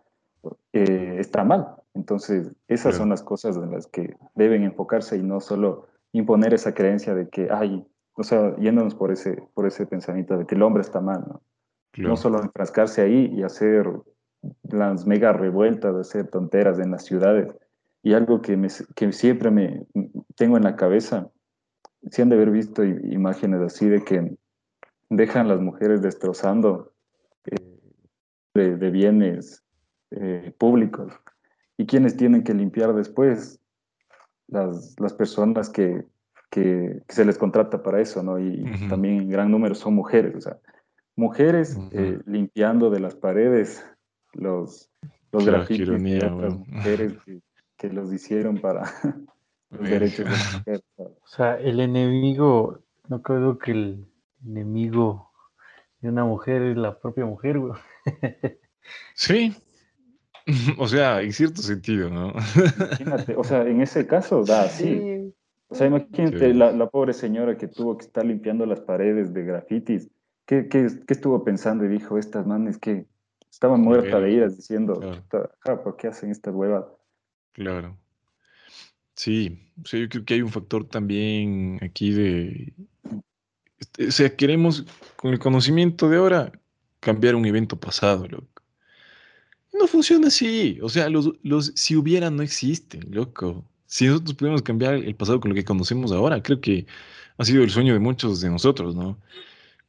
[0.72, 1.76] eh, está mal.
[1.94, 6.74] Entonces, esas son las cosas en las que deben enfocarse y no solo imponer esa
[6.74, 10.62] creencia de que, ay, o sea, yéndonos por ese, por ese pensamiento de que el
[10.62, 11.42] hombre está mal, ¿no?
[11.96, 13.88] No solo enfrascarse ahí y hacer
[14.62, 17.54] las mega revueltas, hacer tonteras en las ciudades.
[18.02, 19.86] Y algo que, me, que siempre me
[20.34, 21.30] tengo en la cabeza,
[22.10, 24.36] si han de haber visto imágenes así de que
[25.08, 26.92] dejan las mujeres destrozando
[27.46, 27.80] eh,
[28.54, 29.63] de, bienes
[30.20, 31.12] eh, públicos.
[31.76, 33.60] Y quienes tienen que limpiar después
[34.46, 36.04] las, las personas que,
[36.50, 38.38] que, se les contrata para eso, ¿no?
[38.38, 40.58] Y también en gran número son mujeres, o sea,
[41.16, 43.84] mujeres eh, limpiando de las paredes
[44.32, 44.90] los,
[45.32, 47.40] los grafitis de mujeres que,
[47.76, 48.84] que, los hicieron para
[49.70, 50.82] los derechos de la mujer.
[50.96, 54.06] O sea, el enemigo, no creo que el
[54.44, 55.30] enemigo
[56.00, 57.74] de una mujer es la propia mujer, güey.
[59.14, 59.56] Sí,
[60.78, 62.32] o sea, en cierto sentido, ¿no?
[63.00, 65.32] Imagínate, o sea, en ese caso da sí.
[65.68, 70.10] O sea, imagínate la, pobre señora que tuvo que estar limpiando las paredes de grafitis.
[70.46, 73.06] ¿Qué, qué, qué estuvo pensando y dijo, estas manes que
[73.50, 76.84] estaban muertas de iras diciendo, ¿por qué hacen estas huevas?
[77.52, 77.96] Claro.
[79.14, 82.74] Sí, o sea, yo creo que hay un factor también aquí de,
[84.06, 84.84] o sea, queremos
[85.16, 86.52] con el conocimiento de ahora
[87.00, 88.53] cambiar un evento pasado, loco.
[89.74, 90.78] No funciona así.
[90.82, 93.64] O sea, los, los si hubiera no existen, loco.
[93.86, 96.86] Si nosotros pudiéramos cambiar el pasado con lo que conocemos ahora, creo que
[97.38, 99.18] ha sido el sueño de muchos de nosotros, ¿no?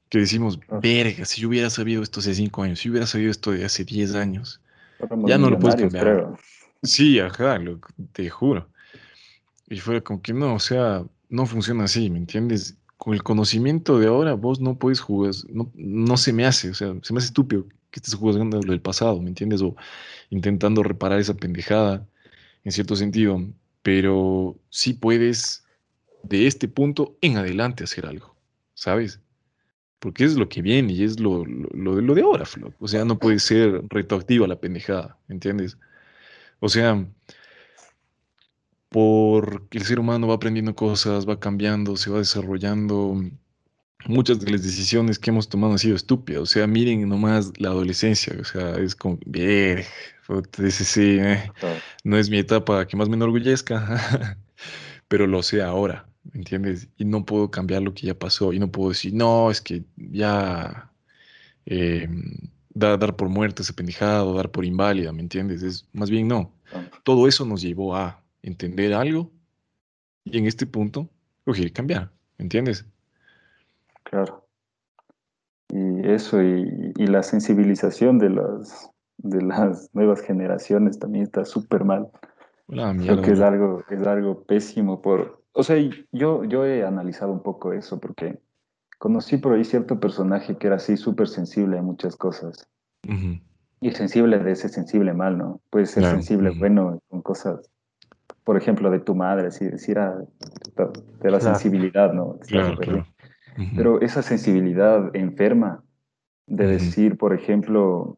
[0.09, 3.51] Que decimos, verga, si yo hubiera sabido esto hace cinco años, si hubiera sabido esto
[3.51, 4.59] de hace diez años,
[5.25, 6.35] ya no lo puedes cambiar.
[6.83, 7.59] Sí, ajá,
[8.11, 8.67] te juro.
[9.69, 12.75] Y fuera como que no, o sea, no funciona así, ¿me entiendes?
[12.97, 16.73] con el conocimiento de ahora, vos no puedes jugar, no, no se me hace, o
[16.73, 17.65] sea, se me hace estúpido
[17.95, 19.61] que estés jugando lo del pasado, ¿me entiendes?
[19.61, 19.75] O
[20.29, 22.05] intentando reparar esa pendejada,
[22.65, 23.41] en cierto sentido,
[23.83, 25.63] pero sí puedes
[26.23, 28.35] de este punto en adelante hacer algo,
[28.73, 29.21] ¿sabes?
[29.99, 32.73] Porque es lo que viene y es lo, lo, lo de ahora, Flo.
[32.79, 35.77] O sea, no puede ser retroactiva la pendejada, ¿me entiendes?
[36.59, 37.07] O sea,
[38.89, 43.21] porque el ser humano va aprendiendo cosas, va cambiando, se va desarrollando.
[44.07, 46.41] Muchas de las decisiones que hemos tomado han sido estúpidas.
[46.41, 48.35] O sea, miren nomás la adolescencia.
[48.39, 49.83] O sea, es como, bien,
[50.69, 51.51] sí, eh,
[52.03, 54.37] no es mi etapa que más me enorgullezca,
[55.07, 56.87] pero lo sé ahora, ¿me entiendes?
[56.97, 58.53] Y no puedo cambiar lo que ya pasó.
[58.53, 60.91] Y no puedo decir, no, es que ya
[61.65, 65.63] em, dar, por muerto ese pendejado, dar por inválida, ¿me entiendes?
[65.63, 66.53] Es más bien no.
[67.03, 69.31] Todo eso nos llevó a entender algo
[70.23, 71.09] y en este punto
[71.45, 72.85] coger y cambiar, ¿entiendes?
[74.05, 74.45] Claro.
[75.69, 82.07] Y eso y, la sensibilización de las, de las nuevas generaciones también está súper mal.
[82.67, 85.43] Creo que es algo, es algo pésimo por...
[85.51, 85.77] O sea,
[86.11, 88.39] yo, yo he analizado un poco eso porque
[88.97, 92.67] conocí por ahí cierto personaje que era así súper sensible a muchas cosas.
[93.81, 95.61] Y sensible de ese sensible mal, ¿no?
[95.69, 97.69] Puede ser sensible bueno con cosas
[98.45, 100.15] por ejemplo, de tu madre, si decir ah,
[101.19, 102.37] de la sensibilidad, ¿no?
[102.47, 102.77] Claro,
[103.75, 105.83] Pero esa sensibilidad enferma
[106.47, 108.17] de decir, por ejemplo,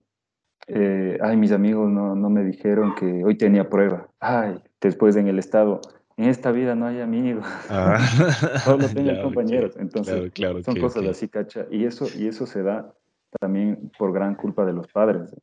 [0.68, 4.10] eh, ay, mis amigos no, no, me dijeron que hoy tenía prueba.
[4.20, 5.80] Ay, después en el estado,
[6.18, 8.00] en esta vida no hay amigos, ah.
[8.64, 9.78] solo tengo compañeros.
[9.78, 10.32] Entonces,
[10.66, 11.68] son cosas así, cacha.
[11.72, 12.94] Y eso, y eso se da
[13.40, 15.36] también por gran culpa de los padres.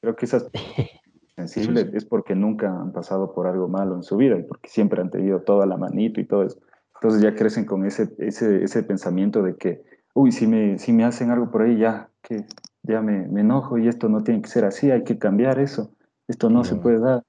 [0.00, 0.50] Creo que esas
[1.36, 5.00] sensibles es porque nunca han pasado por algo malo en su vida y porque siempre
[5.00, 6.60] han tenido toda la manito y todo eso.
[7.04, 9.82] Entonces ya crecen con ese, ese, ese pensamiento de que,
[10.14, 12.46] uy, si me, si me hacen algo por ahí, ya, que
[12.82, 15.94] ya me, me enojo y esto no tiene que ser así, hay que cambiar eso,
[16.28, 17.22] esto no se puede dar.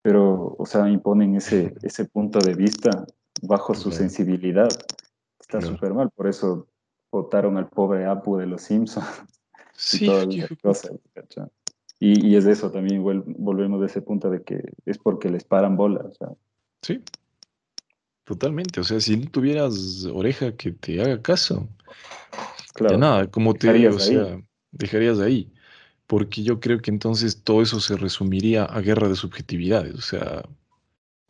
[0.00, 3.04] Pero, o sea, imponen ese, ese punto de vista
[3.42, 4.68] bajo su sensibilidad.
[5.40, 6.68] Está súper mal, por eso
[7.10, 9.06] votaron al pobre Apu de los Simpsons.
[9.78, 10.92] Sí, y cosas,
[12.00, 15.76] y, y, es eso también, volvemos de ese punto de que es porque les paran
[15.76, 16.16] bolas.
[16.80, 17.02] Sí,
[18.26, 18.80] totalmente.
[18.80, 21.66] O sea, si no tuvieras oreja que te haga caso,
[22.74, 24.38] claro, nada, como te digo, o sea,
[24.72, 25.52] dejarías de ahí.
[26.06, 29.94] Porque yo creo que entonces todo eso se resumiría a guerra de subjetividades.
[29.94, 30.42] O sea,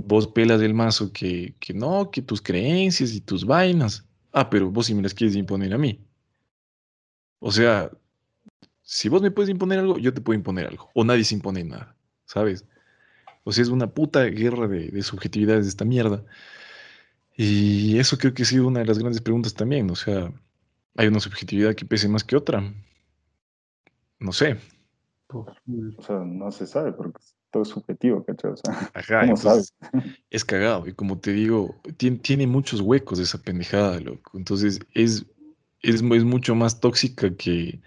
[0.04, 4.04] vos pelas del mazo que, que no, que tus creencias y tus vainas.
[4.32, 6.00] Ah, pero vos si me las quieres imponer a mí.
[7.38, 7.90] O sea,
[8.82, 10.90] si vos me puedes imponer algo, yo te puedo imponer algo.
[10.94, 12.66] O nadie se impone nada, ¿sabes?
[13.44, 16.24] O sea, es una puta guerra de, de subjetividades de esta mierda.
[17.36, 19.90] Y eso creo que ha sido una de las grandes preguntas también.
[19.90, 20.32] O sea,
[20.96, 22.62] ¿hay una subjetividad que pese más que otra?
[24.18, 24.58] No sé.
[25.28, 25.46] o
[26.02, 27.20] sea, no se sabe porque
[27.50, 28.52] todo es subjetivo, ¿cachai?
[28.52, 29.26] O sea, Ajá,
[30.30, 30.86] es cagado.
[30.86, 34.38] Y como te digo, tiene, tiene muchos huecos esa pendejada, loco.
[34.38, 35.26] Entonces es,
[35.82, 37.80] es, es mucho más tóxica que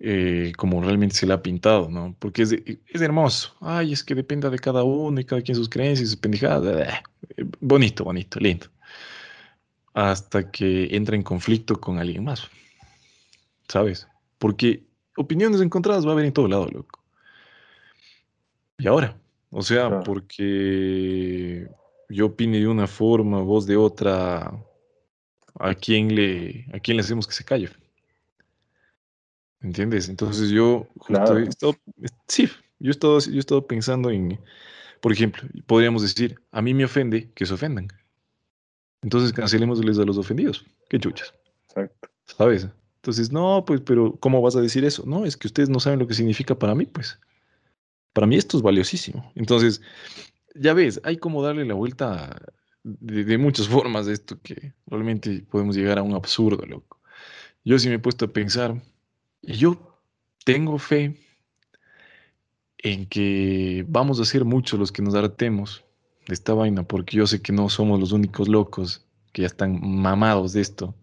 [0.00, 2.14] eh, como realmente se la ha pintado, ¿no?
[2.18, 3.54] Porque es, de- es hermoso.
[3.60, 7.02] Ay, es que dependa de cada uno y cada quien sus creencias, sus pendejadas.
[7.36, 8.66] Eh, Bonito, bonito, lindo.
[9.94, 12.48] Hasta que entra en conflicto con alguien más,
[13.68, 14.06] ¿sabes?
[14.38, 14.84] Porque
[15.16, 17.00] opiniones encontradas va a haber en todo lado, loco.
[18.78, 19.16] Y ahora,
[19.50, 20.02] o sea, Claro.
[20.04, 21.66] porque
[22.08, 24.52] yo opine de una forma, vos de otra,
[25.58, 27.68] ¿a quién le, a quién le hacemos que se calle?
[29.60, 30.08] ¿Entiendes?
[30.08, 31.38] Entonces yo justo Claro.
[31.38, 31.74] he estado,
[32.28, 32.48] sí,
[32.78, 34.38] yo he estado, yo he estado pensando en,
[35.00, 37.88] por ejemplo, podríamos decir, a mí me ofende que se ofendan.
[39.02, 40.64] Entonces cancelémosles a los ofendidos.
[40.88, 41.34] Qué chuchas,
[41.68, 42.08] Exacto.
[42.24, 42.68] ¿sabes?
[42.96, 45.04] Entonces, no, pues, pero ¿cómo vas a decir eso?
[45.06, 47.18] No, es que ustedes no saben lo que significa para mí, pues.
[48.12, 49.30] Para mí esto es valiosísimo.
[49.34, 49.80] Entonces,
[50.54, 52.40] ya ves, hay como darle la vuelta
[52.82, 57.00] de, de muchas formas de esto que realmente podemos llegar a un absurdo, loco.
[57.64, 58.82] Yo sí me he puesto a pensar,
[59.42, 60.00] y yo
[60.44, 61.16] tengo fe
[62.78, 65.84] en que vamos a ser muchos los que nos hartemos
[66.26, 69.80] de esta vaina, porque yo sé que no somos los únicos locos que ya están
[69.82, 70.94] mamados de esto,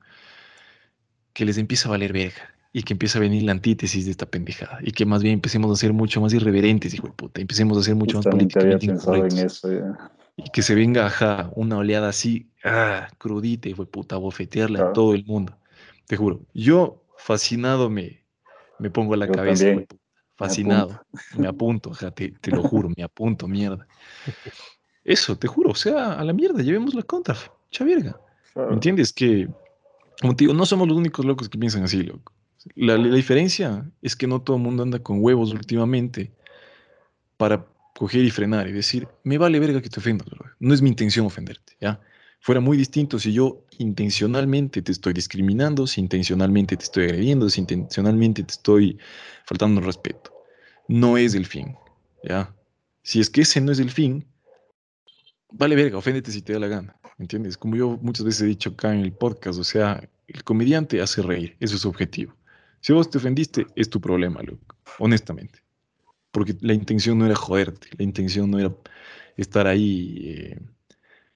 [1.33, 4.25] que les empieza a valer verga y que empieza a venir la antítesis de esta
[4.25, 7.77] pendejada y que más bien empecemos a ser mucho más irreverentes, hijo de puta, empecemos
[7.77, 10.11] a ser mucho más Justamente políticamente pensado en incorrectos eso ya.
[10.37, 14.89] y que se venga ajá, una oleada así, ah, crudita, hijo de puta, a bofetearla
[14.89, 15.57] a todo el mundo.
[16.05, 18.24] Te juro, yo fascinado me,
[18.79, 19.87] me pongo a la Yo cabeza, también.
[20.35, 21.01] fascinado,
[21.37, 23.87] me apunto, te, te lo juro, me apunto, mierda.
[25.03, 27.35] Eso, te juro, o sea, a la mierda, llevemos la contra,
[27.71, 28.19] chavirga.
[28.53, 28.69] Claro.
[28.69, 29.13] ¿Me entiendes?
[29.13, 29.47] Que,
[30.21, 32.33] como te digo, no somos los únicos locos que piensan así, loco.
[32.75, 36.31] La, la diferencia es que no todo el mundo anda con huevos últimamente
[37.37, 37.65] para
[37.95, 40.45] coger y frenar y decir, me vale verga que te ofendas, bro.
[40.59, 42.01] No es mi intención ofenderte, ¿ya?
[42.45, 47.61] Fuera muy distinto si yo intencionalmente te estoy discriminando, si intencionalmente te estoy agrediendo, si
[47.61, 48.99] intencionalmente te estoy
[49.45, 50.31] faltando respeto.
[50.87, 51.75] No es el fin,
[52.23, 52.55] ¿ya?
[53.01, 54.27] Si es que ese no es el fin,
[55.53, 57.57] vale verga, oféndete si te da la gana, ¿entiendes?
[57.57, 61.23] Como yo muchas veces he dicho acá en el podcast, o sea, el comediante hace
[61.23, 62.35] reír, eso es su objetivo.
[62.79, 65.63] Si vos te ofendiste, es tu problema, loco, honestamente.
[66.29, 68.71] Porque la intención no era joderte, la intención no era
[69.35, 70.59] estar ahí eh,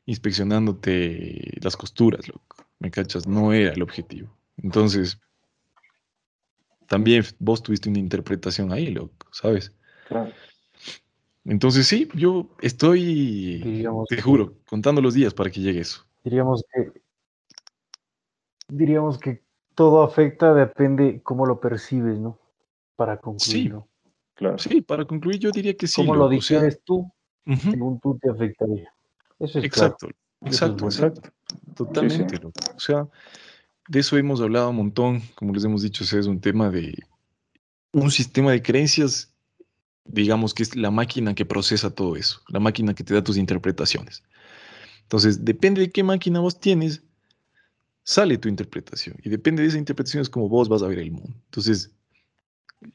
[0.09, 2.57] inspeccionándote las costuras, loco.
[2.79, 3.27] ¿Me cachas?
[3.27, 4.35] No era el objetivo.
[4.57, 5.19] Entonces,
[6.87, 9.71] también vos tuviste una interpretación ahí, loco, ¿sabes?
[10.07, 10.31] Claro.
[11.45, 16.05] Entonces sí, yo estoy, Diríamos te que- juro, contando los días para que llegue eso.
[16.23, 17.01] Diríamos que
[18.67, 19.43] diríamos que
[19.75, 22.39] todo afecta, depende cómo lo percibes, ¿no?
[22.95, 23.87] Para concluir, Sí, ¿no?
[24.33, 24.57] Claro.
[24.57, 25.95] Sí, para concluir yo diría que sí.
[26.01, 27.11] Cómo lo loco, o sea, digieres tú,
[27.45, 28.91] ujú, según tú te afectaría.
[29.39, 30.09] Eso es Exacto,
[30.41, 31.73] exacto, exacto, Exacto.
[31.75, 32.37] totalmente.
[32.39, 32.59] loco.
[32.75, 33.07] O sea,
[33.87, 36.69] de eso hemos hablado un montón, como les hemos dicho, o sea, es un tema
[36.69, 36.95] de
[37.91, 39.33] un sistema de creencias,
[40.05, 43.37] digamos que es la máquina que procesa todo eso, la máquina que te da tus
[43.37, 44.23] interpretaciones.
[45.03, 47.01] Entonces, depende de qué máquina vos tienes,
[48.03, 49.17] sale tu interpretación.
[49.23, 51.33] Y depende de esa interpretación es como vos vas a ver el mundo.
[51.45, 51.91] Entonces,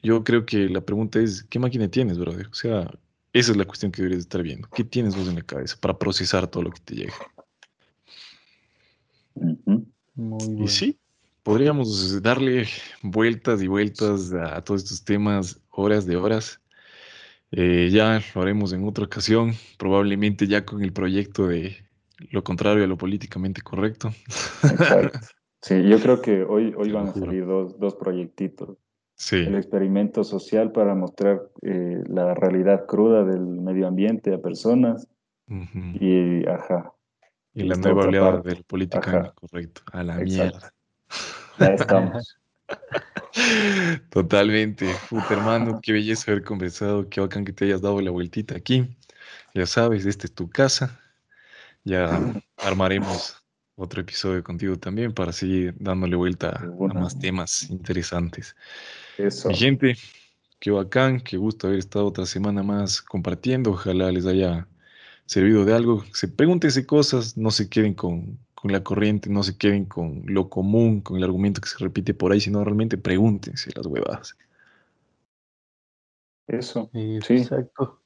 [0.01, 2.47] yo creo que la pregunta es, ¿qué máquina tienes, brother?
[2.47, 2.89] O sea,
[3.35, 4.69] esa es la cuestión que deberías estar viendo.
[4.69, 7.13] ¿Qué tienes vos en la cabeza para procesar todo lo que te llega?
[10.15, 10.67] Muy Y bueno.
[10.67, 10.99] sí,
[11.43, 12.67] podríamos darle
[13.03, 16.61] vueltas y vueltas a, a todos estos temas, horas de horas.
[17.51, 21.85] Eh, ya lo haremos en otra ocasión, probablemente ya con el proyecto de
[22.31, 24.13] lo contrario a lo políticamente correcto.
[24.61, 25.19] Exacto.
[25.61, 28.77] Sí, yo creo que hoy, hoy van a salir dos, dos proyectitos.
[29.17, 35.07] Sí, El experimento social para mostrar eh, la realidad cruda del medio ambiente a personas
[35.47, 36.91] y, ajá,
[37.53, 38.49] Y la nueva oleada parte.
[38.49, 39.33] de lo políticamente Ajá.
[39.35, 39.81] correcto.
[39.93, 40.43] A la Exacto.
[40.59, 40.73] mierda.
[41.59, 42.37] ya estamos.
[44.09, 44.85] Totalmente.
[45.09, 47.07] Puta, hermano, qué belleza haber conversado.
[47.09, 48.97] Qué bacán que te hayas dado la vueltita aquí.
[49.53, 50.99] Ya sabes, esta es tu casa.
[51.83, 52.21] Ya
[52.57, 53.41] armaremos
[53.75, 58.55] otro episodio contigo también para seguir dándole vuelta a- más temas interesantes.
[59.17, 59.49] Eso.
[59.49, 59.95] Mi gente,
[60.59, 63.71] qué bacán, qué gusto haber estado otra semana más compartiendo.
[63.71, 64.67] Ojalá les haya
[65.25, 66.03] servido de algo.
[66.13, 71.01] Se pregúntense cosas, no se queden con, la corriente, no se queden con lo común,
[71.01, 74.35] con el argumento que se repite por ahí, sino realmente pregúntense las huevadas.
[76.47, 76.89] Eso.
[76.93, 77.99] Sí, Exacto.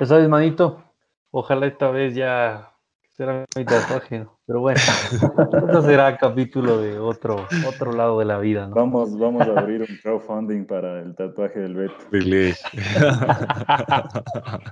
[0.00, 0.84] Ya sabes, manito,
[1.30, 2.72] ojalá esta vez ya
[3.18, 4.78] será mi tatuaje, pero bueno,
[5.66, 8.76] esto será capítulo de otro, otro lado de la vida, ¿no?
[8.76, 11.96] Vamos, vamos a abrir un crowdfunding para el tatuaje del Beto.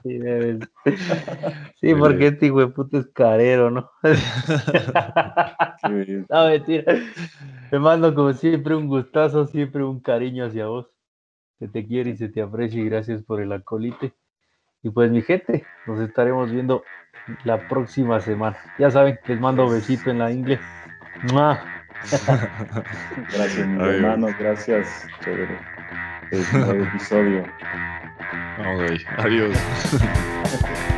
[0.04, 0.20] sí,
[1.80, 3.90] sí porque este hijo de puta es carero, ¿no?
[6.30, 6.94] no, mentira.
[7.68, 10.86] Te mando como siempre un gustazo, siempre un cariño hacia vos.
[11.58, 14.14] Se te quiere y se te aprecia y gracias por el acolite.
[14.86, 16.84] Y pues mi gente, nos estaremos viendo
[17.42, 18.56] la próxima semana.
[18.78, 20.60] Ya saben, les mando besito en la ingle.
[23.32, 25.08] gracias, mi hermano, gracias.
[25.24, 25.58] Chévere.
[26.30, 27.42] Es un episodio.
[28.58, 28.98] Vamos ahí.
[29.18, 29.56] Adiós.